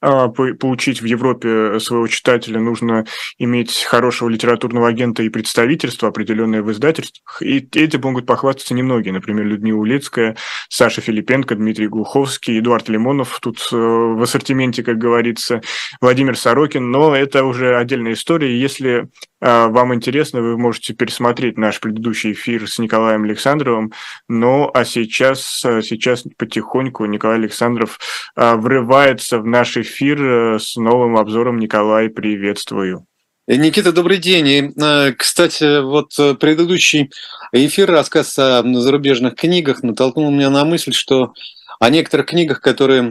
[0.00, 3.04] получить в Европе своего читателя, нужно
[3.38, 7.42] иметь хорошего литературного агента и представительство определенное в издательствах.
[7.42, 9.12] И эти могут похвастаться немногие.
[9.12, 10.36] Например, Людмила Улецкая,
[10.68, 15.60] Саша Филипенко, Дмитрий Глуховский, Эдуард Лимонов тут э, в ассортименте, как говорится,
[16.00, 16.90] Владимир Сорокин.
[16.90, 18.58] Но это уже отдельная история.
[18.58, 23.92] Если а, вам интересно, вы можете пересмотреть наш предыдущий эфир с Николаем Александровым.
[24.28, 28.00] Ну, а сейчас, а, сейчас потихоньку Николай Александров
[28.34, 31.58] а, врывается в наш эфир э, с новым обзором.
[31.58, 33.06] Николай, приветствую.
[33.46, 34.48] Никита, добрый день.
[34.48, 37.10] И, э, кстати, вот э, предыдущий
[37.52, 41.32] эфир, рассказ о зарубежных книгах натолкнул меня на мысль, что
[41.80, 43.02] о некоторых книгах, которые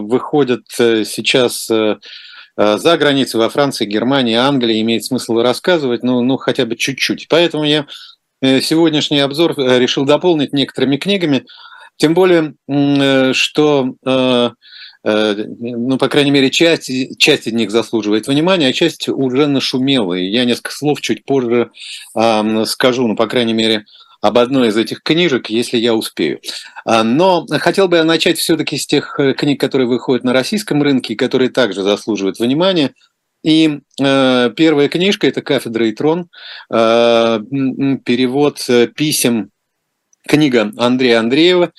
[0.00, 1.96] выходят сейчас Э,
[2.58, 7.28] за границей, во Франции, Германии, Англии имеет смысл рассказывать, ну, ну хотя бы чуть-чуть.
[7.28, 7.86] Поэтому я
[8.42, 11.46] э, сегодняшний обзор э, решил дополнить некоторыми книгами,
[11.96, 12.54] тем более,
[13.34, 20.14] что, ну, по крайней мере, часть, часть из них заслуживает внимания, а часть уже нашумела.
[20.14, 21.72] И я несколько слов чуть позже
[22.66, 23.84] скажу, ну, по крайней мере,
[24.20, 26.40] об одной из этих книжек, если я успею.
[26.84, 30.82] А, но хотел бы я начать все-таки с тех э, книг, которые выходят на российском
[30.82, 32.94] рынке, которые также заслуживают внимания.
[33.44, 36.28] И э, первая книжка– это «Кафедра и трон»,
[36.72, 37.40] э,
[38.04, 39.50] перевод э, писем,
[40.26, 41.72] книга Андрея Андреева.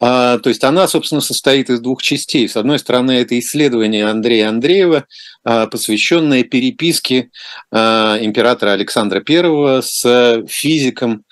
[0.00, 2.48] А, то есть она, собственно, состоит из двух частей.
[2.48, 5.06] С одной стороны, это исследование Андрея Андреева,
[5.42, 7.30] а, посвященное переписке
[7.72, 11.24] императора Александра I с физиком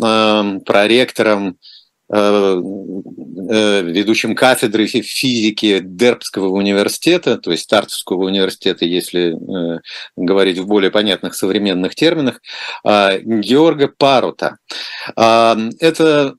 [0.00, 1.54] проректором э,
[3.50, 9.36] ведущим кафедры физики Дербского университета, то есть Тартовского университета, если
[10.16, 12.40] говорить в более понятных современных терминах,
[12.84, 14.56] Георга Парута.
[15.16, 16.34] Это,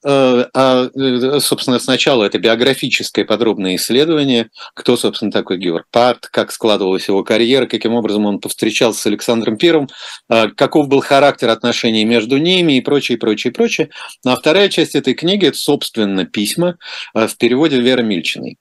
[1.39, 7.65] собственно, сначала это биографическое подробное исследование, кто, собственно, такой Георг Парт, как складывалась его карьера,
[7.65, 9.87] каким образом он повстречался с Александром Первым,
[10.27, 13.89] каков был характер отношений между ними и прочее, прочее, прочее.
[14.25, 16.77] А вторая часть этой книги– это, собственно, письма
[17.13, 18.57] э, в переводе Веры Мильчиной.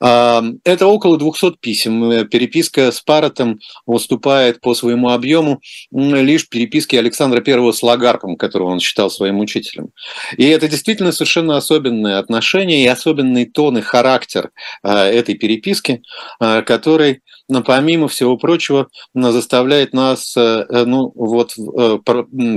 [0.00, 2.10] А, это около 200 писем.
[2.10, 8.70] Э, переписка с Паротом уступает по своему объему лишь переписке Александра Первого с Лагарпом, которого
[8.70, 9.90] он считал своим учителем.
[10.36, 14.50] И это действительно совершенно особенное отношение и особенный тон и характер
[14.82, 16.02] э, этой переписки,
[16.38, 21.54] который но помимо всего прочего заставляет нас ну, вот,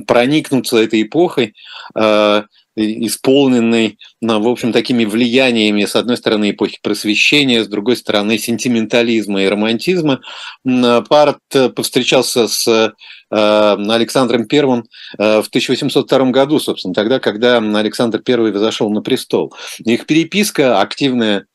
[0.08, 1.54] проникнуться этой эпохой,
[2.76, 9.44] исполненный, ну, в общем, такими влияниями, с одной стороны, эпохи просвещения, с другой стороны, сентиментализма
[9.44, 10.22] и романтизма.
[10.64, 12.92] Парт э, повстречался с э,
[13.30, 14.86] Александром Первым
[15.18, 19.54] э, в 1802 году, собственно, тогда, когда Александр Первый зашел на престол.
[19.80, 21.46] Их переписка активная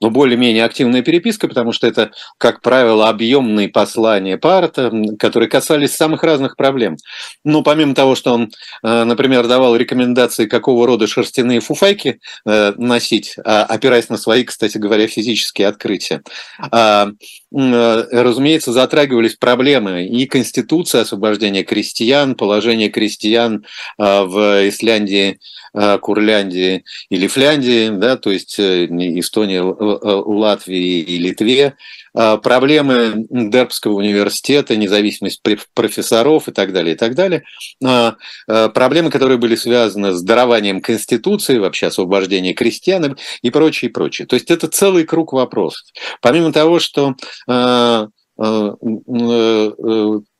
[0.00, 6.22] но более-менее активная переписка, потому что это, как правило, объемные послания Парта, которые касались самых
[6.22, 6.96] разных проблем.
[7.44, 8.50] Ну, помимо того, что он,
[8.82, 14.78] э, например, давал рекомендации, какого рода шерстяные фуфайки э, носить, а, опираясь на свои, кстати
[14.78, 16.22] говоря, физические открытия,
[16.58, 17.10] а,
[17.54, 23.64] э, разумеется, затрагивались проблемы и Конституция освобождения крестьян, положение крестьян
[23.98, 25.38] в Исляндии,
[25.72, 29.62] Курляндии или Фляндии, да, то есть Эстония,
[29.98, 31.74] Латвии и Литве,
[32.14, 35.42] а, проблемы Дербского университета, независимость
[35.74, 37.44] профессоров и так далее, и так далее.
[37.84, 38.16] А,
[38.48, 44.26] а, проблемы, которые были связаны с дарованием Конституции, вообще освобождением крестьян и прочее, и прочее.
[44.26, 45.86] То есть это целый круг вопросов.
[46.20, 47.14] Помимо того, что
[47.48, 48.06] Э, э,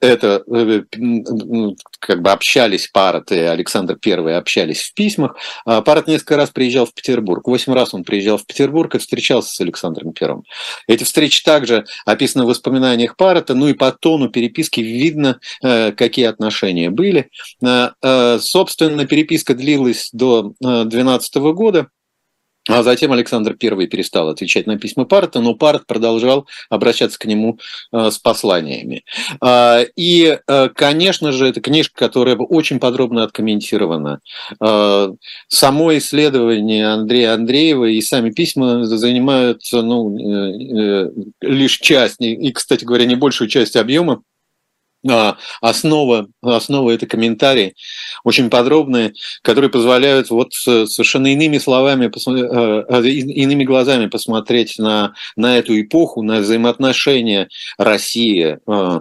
[0.00, 0.82] это э,
[1.98, 5.36] как бы общались Парот и Александр I общались в письмах.
[5.66, 7.46] А Парот несколько раз приезжал в Петербург.
[7.46, 10.36] Восемь раз он приезжал в Петербург и встречался с Александром I.
[10.88, 16.88] Эти встречи также описаны в воспоминаниях Парота, ну и по тону переписки видно, какие отношения
[16.88, 17.28] были.
[17.60, 21.88] Собственно, переписка длилась до 2012 года.
[22.70, 27.58] А затем Александр I перестал отвечать на письма Парта, но Парт продолжал обращаться к нему
[27.92, 29.04] э, с посланиями.
[29.40, 34.20] А, и, э, конечно же, это книжка, которая очень подробно откомментирована.
[34.60, 35.10] А,
[35.48, 41.10] само исследование Андрея Андреева и сами письма занимают ну, э,
[41.40, 44.22] лишь часть, и, кстати говоря, не большую часть объема
[45.60, 47.74] основа, основа это комментарии,
[48.24, 55.58] очень подробные, которые позволяют вот совершенно иными словами, э, э, иными глазами посмотреть на, на
[55.58, 57.48] эту эпоху, на взаимоотношения
[57.78, 59.00] России, э, Э,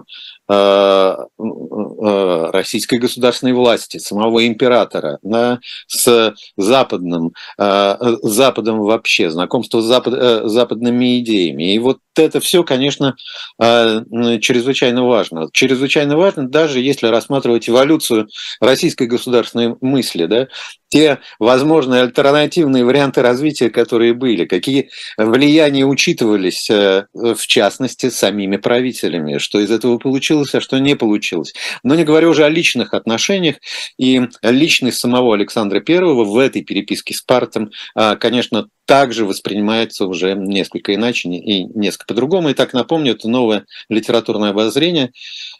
[2.52, 11.20] российской государственной власти, самого императора, да, с западным, э, Западом вообще, знакомство с запад, западными
[11.20, 11.74] идеями.
[11.74, 13.14] И вот это все, конечно,
[13.58, 15.48] чрезвычайно важно.
[15.52, 18.28] Чрезвычайно важно, даже если рассматривать эволюцию
[18.60, 20.48] российской государственной мысли, да,
[20.88, 29.60] те возможные альтернативные варианты развития, которые были, какие влияния учитывались, в частности, самими правителями, что
[29.60, 31.52] из этого получилось получилось, а что не получилось.
[31.82, 33.56] Но не говоря уже о личных отношениях,
[33.98, 40.34] и личность самого Александра Первого в этой переписке с Партом, а, конечно, также воспринимается уже
[40.34, 42.50] несколько иначе и несколько по-другому.
[42.50, 45.10] И так напомню, это новое литературное обозрение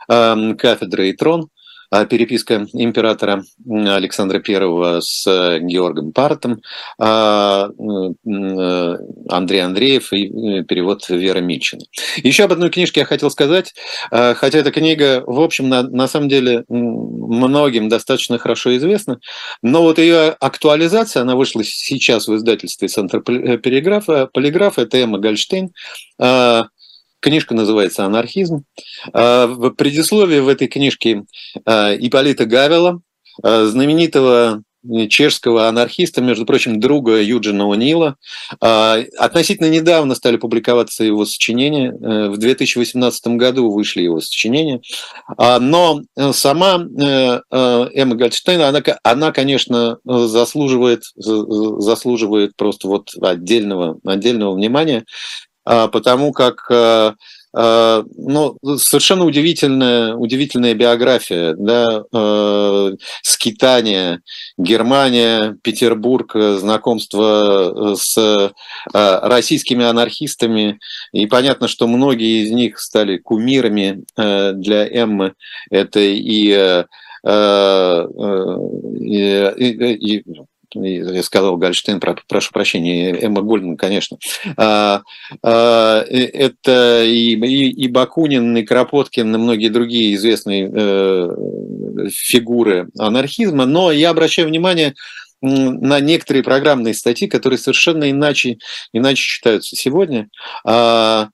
[0.09, 1.49] а, кафедры и трон–
[2.09, 6.63] переписка императора Александра I с э, Георгом Партом,
[6.99, 8.97] а, э,
[9.29, 11.83] Андрей Андреев и э, перевод Вера Мильчина.
[12.17, 13.75] Еще об одной книжке я хотел сказать,
[14.11, 19.19] хотя эта книга, в общем, на, на самом деле многим достаточно хорошо известна,
[19.63, 25.71] но вот ее актуализация, она вышла сейчас в издательстве Центр полиграфа, полиграф, это Эмма Гольштейн,
[27.21, 28.65] Книжка называется «Анархизм».
[29.13, 31.25] А, в предисловии в этой книжке
[31.67, 33.01] а, Иполита Гавела,
[33.43, 34.63] а, знаменитого
[35.11, 38.15] чешского анархиста, между прочим, друга Юджина О'Нила.
[38.59, 41.93] Относительно недавно стали публиковаться его сочинения.
[41.93, 44.81] В 2018 году вышли его сочинения.
[45.37, 46.01] Но
[46.33, 55.05] сама Эмма Гольдштейн, она, она конечно, заслуживает, заслуживает просто вот отдельного, отдельного внимания.
[55.71, 57.15] А, потому как а,
[57.57, 64.21] э, ну, совершенно удивительная, удивительная биография, да, э, скитание,
[64.59, 68.53] Германия, Петербург, знакомство с
[68.93, 70.81] российскими анархистами,
[71.13, 75.35] и понятно, что многие из них стали кумирами для Эммы.
[75.71, 76.75] Это и
[77.23, 77.35] и,
[79.59, 80.25] и, и
[80.75, 84.19] я сказал Гольштейн, прошу прощения, Эмма Гольдман, конечно.
[84.57, 85.03] А,
[85.43, 91.29] а, это и, и, и Бакунин, и Кропоткин, и многие другие известные э,
[92.11, 94.95] фигуры анархизма, но я обращаю внимание
[95.43, 98.59] на некоторые программные статьи, которые совершенно иначе,
[98.93, 100.29] иначе читаются сегодня.
[100.65, 101.29] А,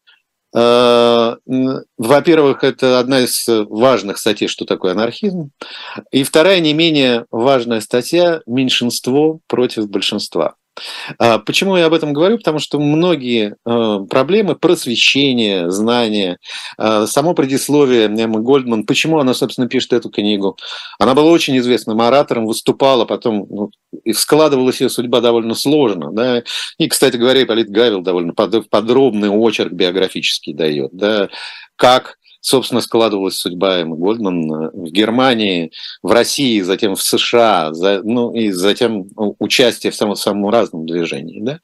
[0.56, 5.50] во-первых, это одна из важных статей, что такое анархизм.
[6.12, 10.54] И вторая, не менее важная статья «Меньшинство против большинства».
[11.18, 12.38] А почему я об этом говорю?
[12.38, 16.38] Потому что многие э, проблемы просвещения, знания,
[16.78, 20.56] э, само предисловие Эммы Гольдман, почему она, собственно, пишет эту книгу.
[20.98, 23.70] Она была очень известным оратором, выступала, потом ну,
[24.04, 26.12] и складывалась ее судьба довольно сложно.
[26.12, 26.42] Да?
[26.78, 30.90] И, кстати говоря, Ипполит Гавил довольно подробный очерк биографический дает.
[30.92, 31.28] Да?
[31.76, 32.16] Как
[32.46, 38.32] собственно, складывалась судьба Эммы Гольдман э, в Германии, в России, затем в США, за, ну
[38.32, 41.40] и затем участие в самом, самом разном движении.
[41.40, 41.58] Да?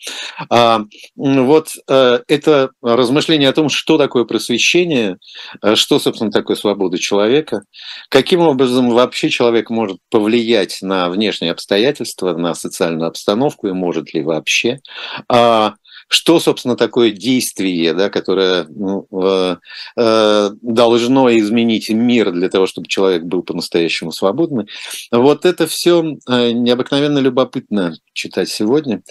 [0.50, 0.80] А,
[1.14, 5.18] вот э, это размышление о том, что такое просвещение,
[5.62, 7.62] э, что, собственно, такое свобода человека,
[8.08, 14.22] каким образом вообще человек может повлиять на внешние обстоятельства, на социальную обстановку и может ли
[14.22, 14.80] вообще.
[15.28, 15.74] А,
[16.12, 19.56] что, собственно, такое действие, да, которое ну, э,
[19.96, 24.66] э, должно изменить мир для того, чтобы человек был по-настоящему свободным.
[25.10, 29.02] Вот это все э, необыкновенно любопытно читать сегодня.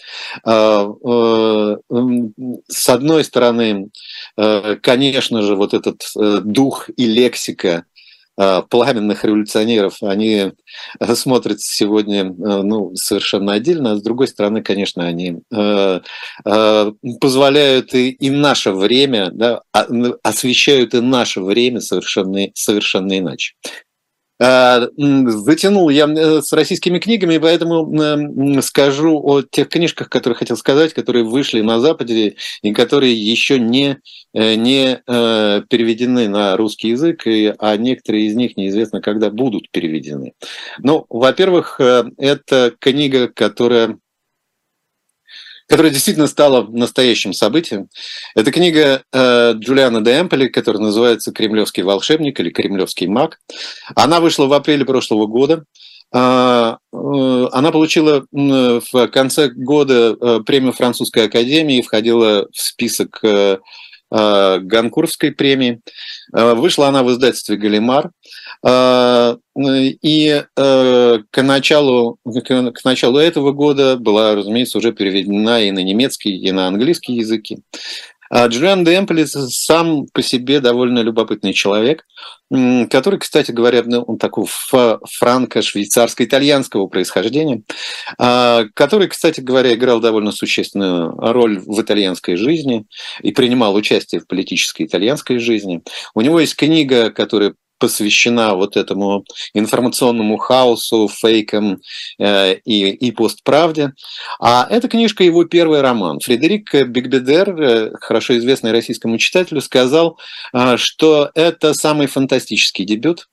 [0.46, 0.88] Э,
[2.68, 3.90] с одной стороны,
[4.82, 6.04] конечно же, вот этот
[6.44, 7.86] дух и лексика
[8.70, 10.52] пламенных революционеров, они
[11.00, 15.42] э, смотрятся сегодня э, ну, совершенно отдельно, а с другой стороны, конечно, они
[17.20, 19.88] позволяют и, и наше время, да, а,
[20.24, 23.54] освещают и наше время совершенно, совершенно иначе.
[24.42, 30.96] Э, затянул я э, с российскими книгами, поэтому скажу о тех книжках, которые хотел сказать,
[30.96, 34.00] которые вышли на Западе и которые еще не,
[34.34, 37.24] э, не переведены на русский язык,
[37.60, 40.34] а некоторые из них неизвестно, когда будут переведены.
[40.80, 43.98] Ну, во-первых, это книга, которая
[45.72, 47.88] которая действительно стала настоящим событием.
[48.36, 53.40] Это книга э, Джулиана де Эмполи, которая называется «Кремлевский волшебник» или «Кремлевский маг».
[53.96, 55.64] Она вышла в апреле прошлого года.
[56.14, 63.22] Э, э, она получила в конце года э, премию Французской академии входила в список
[64.12, 65.82] Ганкурской премии.
[66.32, 68.12] Вышла она в издательстве «Галимар».
[68.64, 75.80] А, и э, к началу, к началу этого года была, разумеется, уже переведена и на
[75.80, 77.60] немецкий, и на английский языки.
[78.32, 82.06] А Джулиан де Эмполис сам по себе довольно любопытный человек,
[82.90, 87.64] который, кстати говоря, ну, он такого франко-швейцарско-итальянского происхождения,
[88.18, 92.86] а, который, кстати говоря, играл довольно существенную роль в итальянской жизни
[93.22, 95.82] и принимал участие в политической итальянской жизни.
[96.16, 101.82] У него есть книга, которая посвящена вот этому информационному хаосу, фейкам
[102.20, 103.92] э, и, и постправде.
[104.40, 106.20] А эта книжка его первый роман.
[106.20, 110.20] Фредерик Бигбедер, э, хорошо известный российскому читателю, сказал,
[110.54, 113.28] э, что это самый фантастический дебют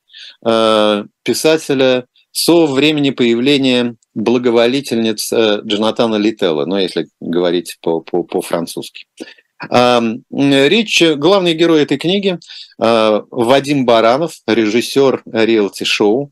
[0.45, 9.05] э, писателя со времени появления благоволительниц э, Джонатана Лителла, ну, если говорить по-французски.
[9.19, 9.27] По, по
[9.61, 12.39] Речь, главный герой этой книги
[12.81, 16.31] а, Вадим Баранов, режиссер реалти-шоу.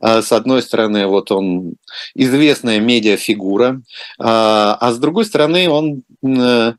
[0.00, 1.74] А, с одной стороны, вот он
[2.14, 3.82] известная медиафигура,
[4.20, 6.74] а, с другой стороны, он э,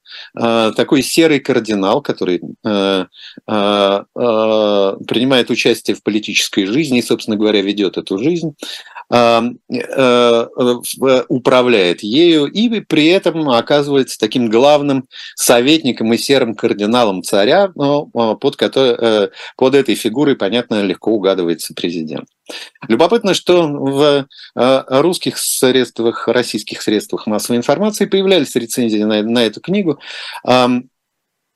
[0.75, 3.05] такой серый кардинал, который э,
[3.45, 8.55] принимает участие в политической жизни и, собственно говоря, ведет эту жизнь.
[9.13, 10.45] Э,
[11.27, 15.05] управляет ею и при этом оказывается таким главным
[15.35, 21.73] советником и серым кардиналом царя, но под, который, э, под этой фигурой, понятно, легко угадывается
[21.73, 22.29] президент.
[22.87, 29.59] Любопытно, что в э, русских средствах, российских средствах массовой информации появлялись рецензии на, на эту
[29.59, 29.99] книгу,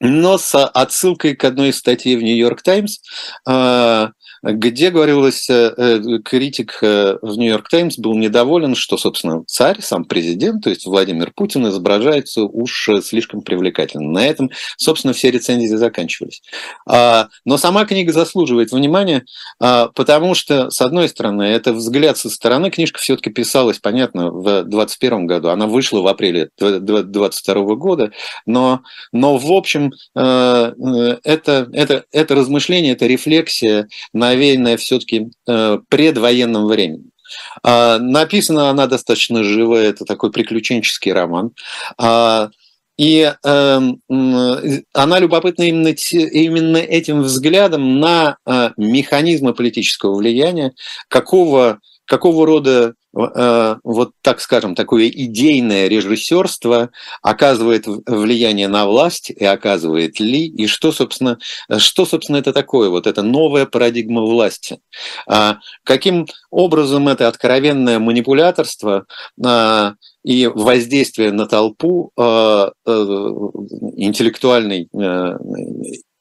[0.01, 2.97] но с отсылкой к одной из статей в Нью-Йорк Таймс,
[4.53, 5.47] где говорилось,
[6.23, 11.67] критик в Нью-Йорк Таймс был недоволен, что, собственно, царь, сам президент, то есть Владимир Путин,
[11.67, 14.09] изображается уж слишком привлекательно.
[14.09, 16.41] На этом, собственно, все рецензии заканчивались.
[16.87, 19.25] А, но сама книга заслуживает внимания,
[19.59, 22.69] а, потому что, с одной стороны, это взгляд со стороны.
[22.69, 25.49] Книжка все-таки писалась, понятно, в 2021 году.
[25.49, 28.11] Она вышла в апреле 2022 года,
[28.45, 28.81] но,
[29.11, 33.87] но в общем, э, э, это, это, это размышление, это рефлексия,
[34.36, 37.11] навеянная все-таки э, предвоенным временем.
[37.63, 41.51] А, написана она достаточно живая, это такой приключенческий роман.
[41.97, 42.49] А,
[42.97, 43.79] и э,
[44.93, 50.73] она любопытна именно, именно этим взглядом на э, механизмы политического влияния,
[51.09, 56.89] какого, какого рода Э, вот так скажем, такое идейное режиссерство
[57.21, 61.37] оказывает влияние на власть и оказывает ли, и что, собственно,
[61.77, 64.79] что, собственно, это такое, вот эта новая парадигма власти.
[65.27, 69.05] А каким образом это откровенное манипуляторство
[69.43, 69.93] а,
[70.23, 72.21] и воздействие на толпу э,
[72.85, 72.91] э,
[73.95, 74.89] интеллектуальной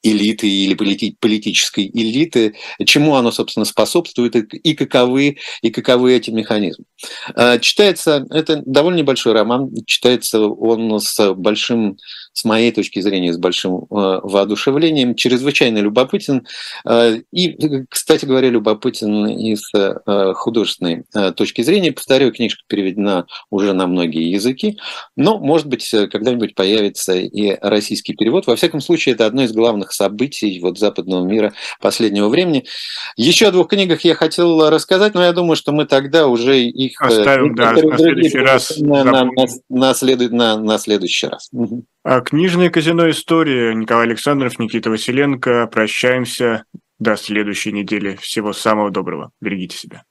[0.05, 6.85] элиты или полити политической элиты, чему оно, собственно, способствует и каковы, и каковы эти механизмы.
[7.33, 11.97] А, читается, это довольно небольшой роман, читается он с большим
[12.35, 16.45] с моей точки зрения, с большим э, воодушевлением, чрезвычайно любопытен.
[16.85, 21.05] Э, и, кстати говоря, любопытен и с э, художественной
[21.35, 21.93] точки зрения.
[21.93, 24.77] Повторю, книжка переведена уже на многие языки,
[25.15, 28.47] но, может быть, когда-нибудь появится и российский перевод.
[28.47, 32.65] Во всяком случае, это одно из главных событий вот западного мира последнего времени.
[33.15, 37.01] Еще о двух книгах я хотел рассказать, но я думаю, что мы тогда уже их...
[37.01, 38.77] Оставим, да, на следующий раз.
[38.77, 41.49] На, на, на, на, на, на следующий раз.
[42.07, 43.73] А книжное казино «История».
[43.73, 45.65] Николай Александров, Никита Василенко.
[45.65, 46.65] Прощаемся.
[46.99, 48.15] До следующей недели.
[48.17, 49.31] Всего самого доброго.
[49.41, 50.03] Берегите себя.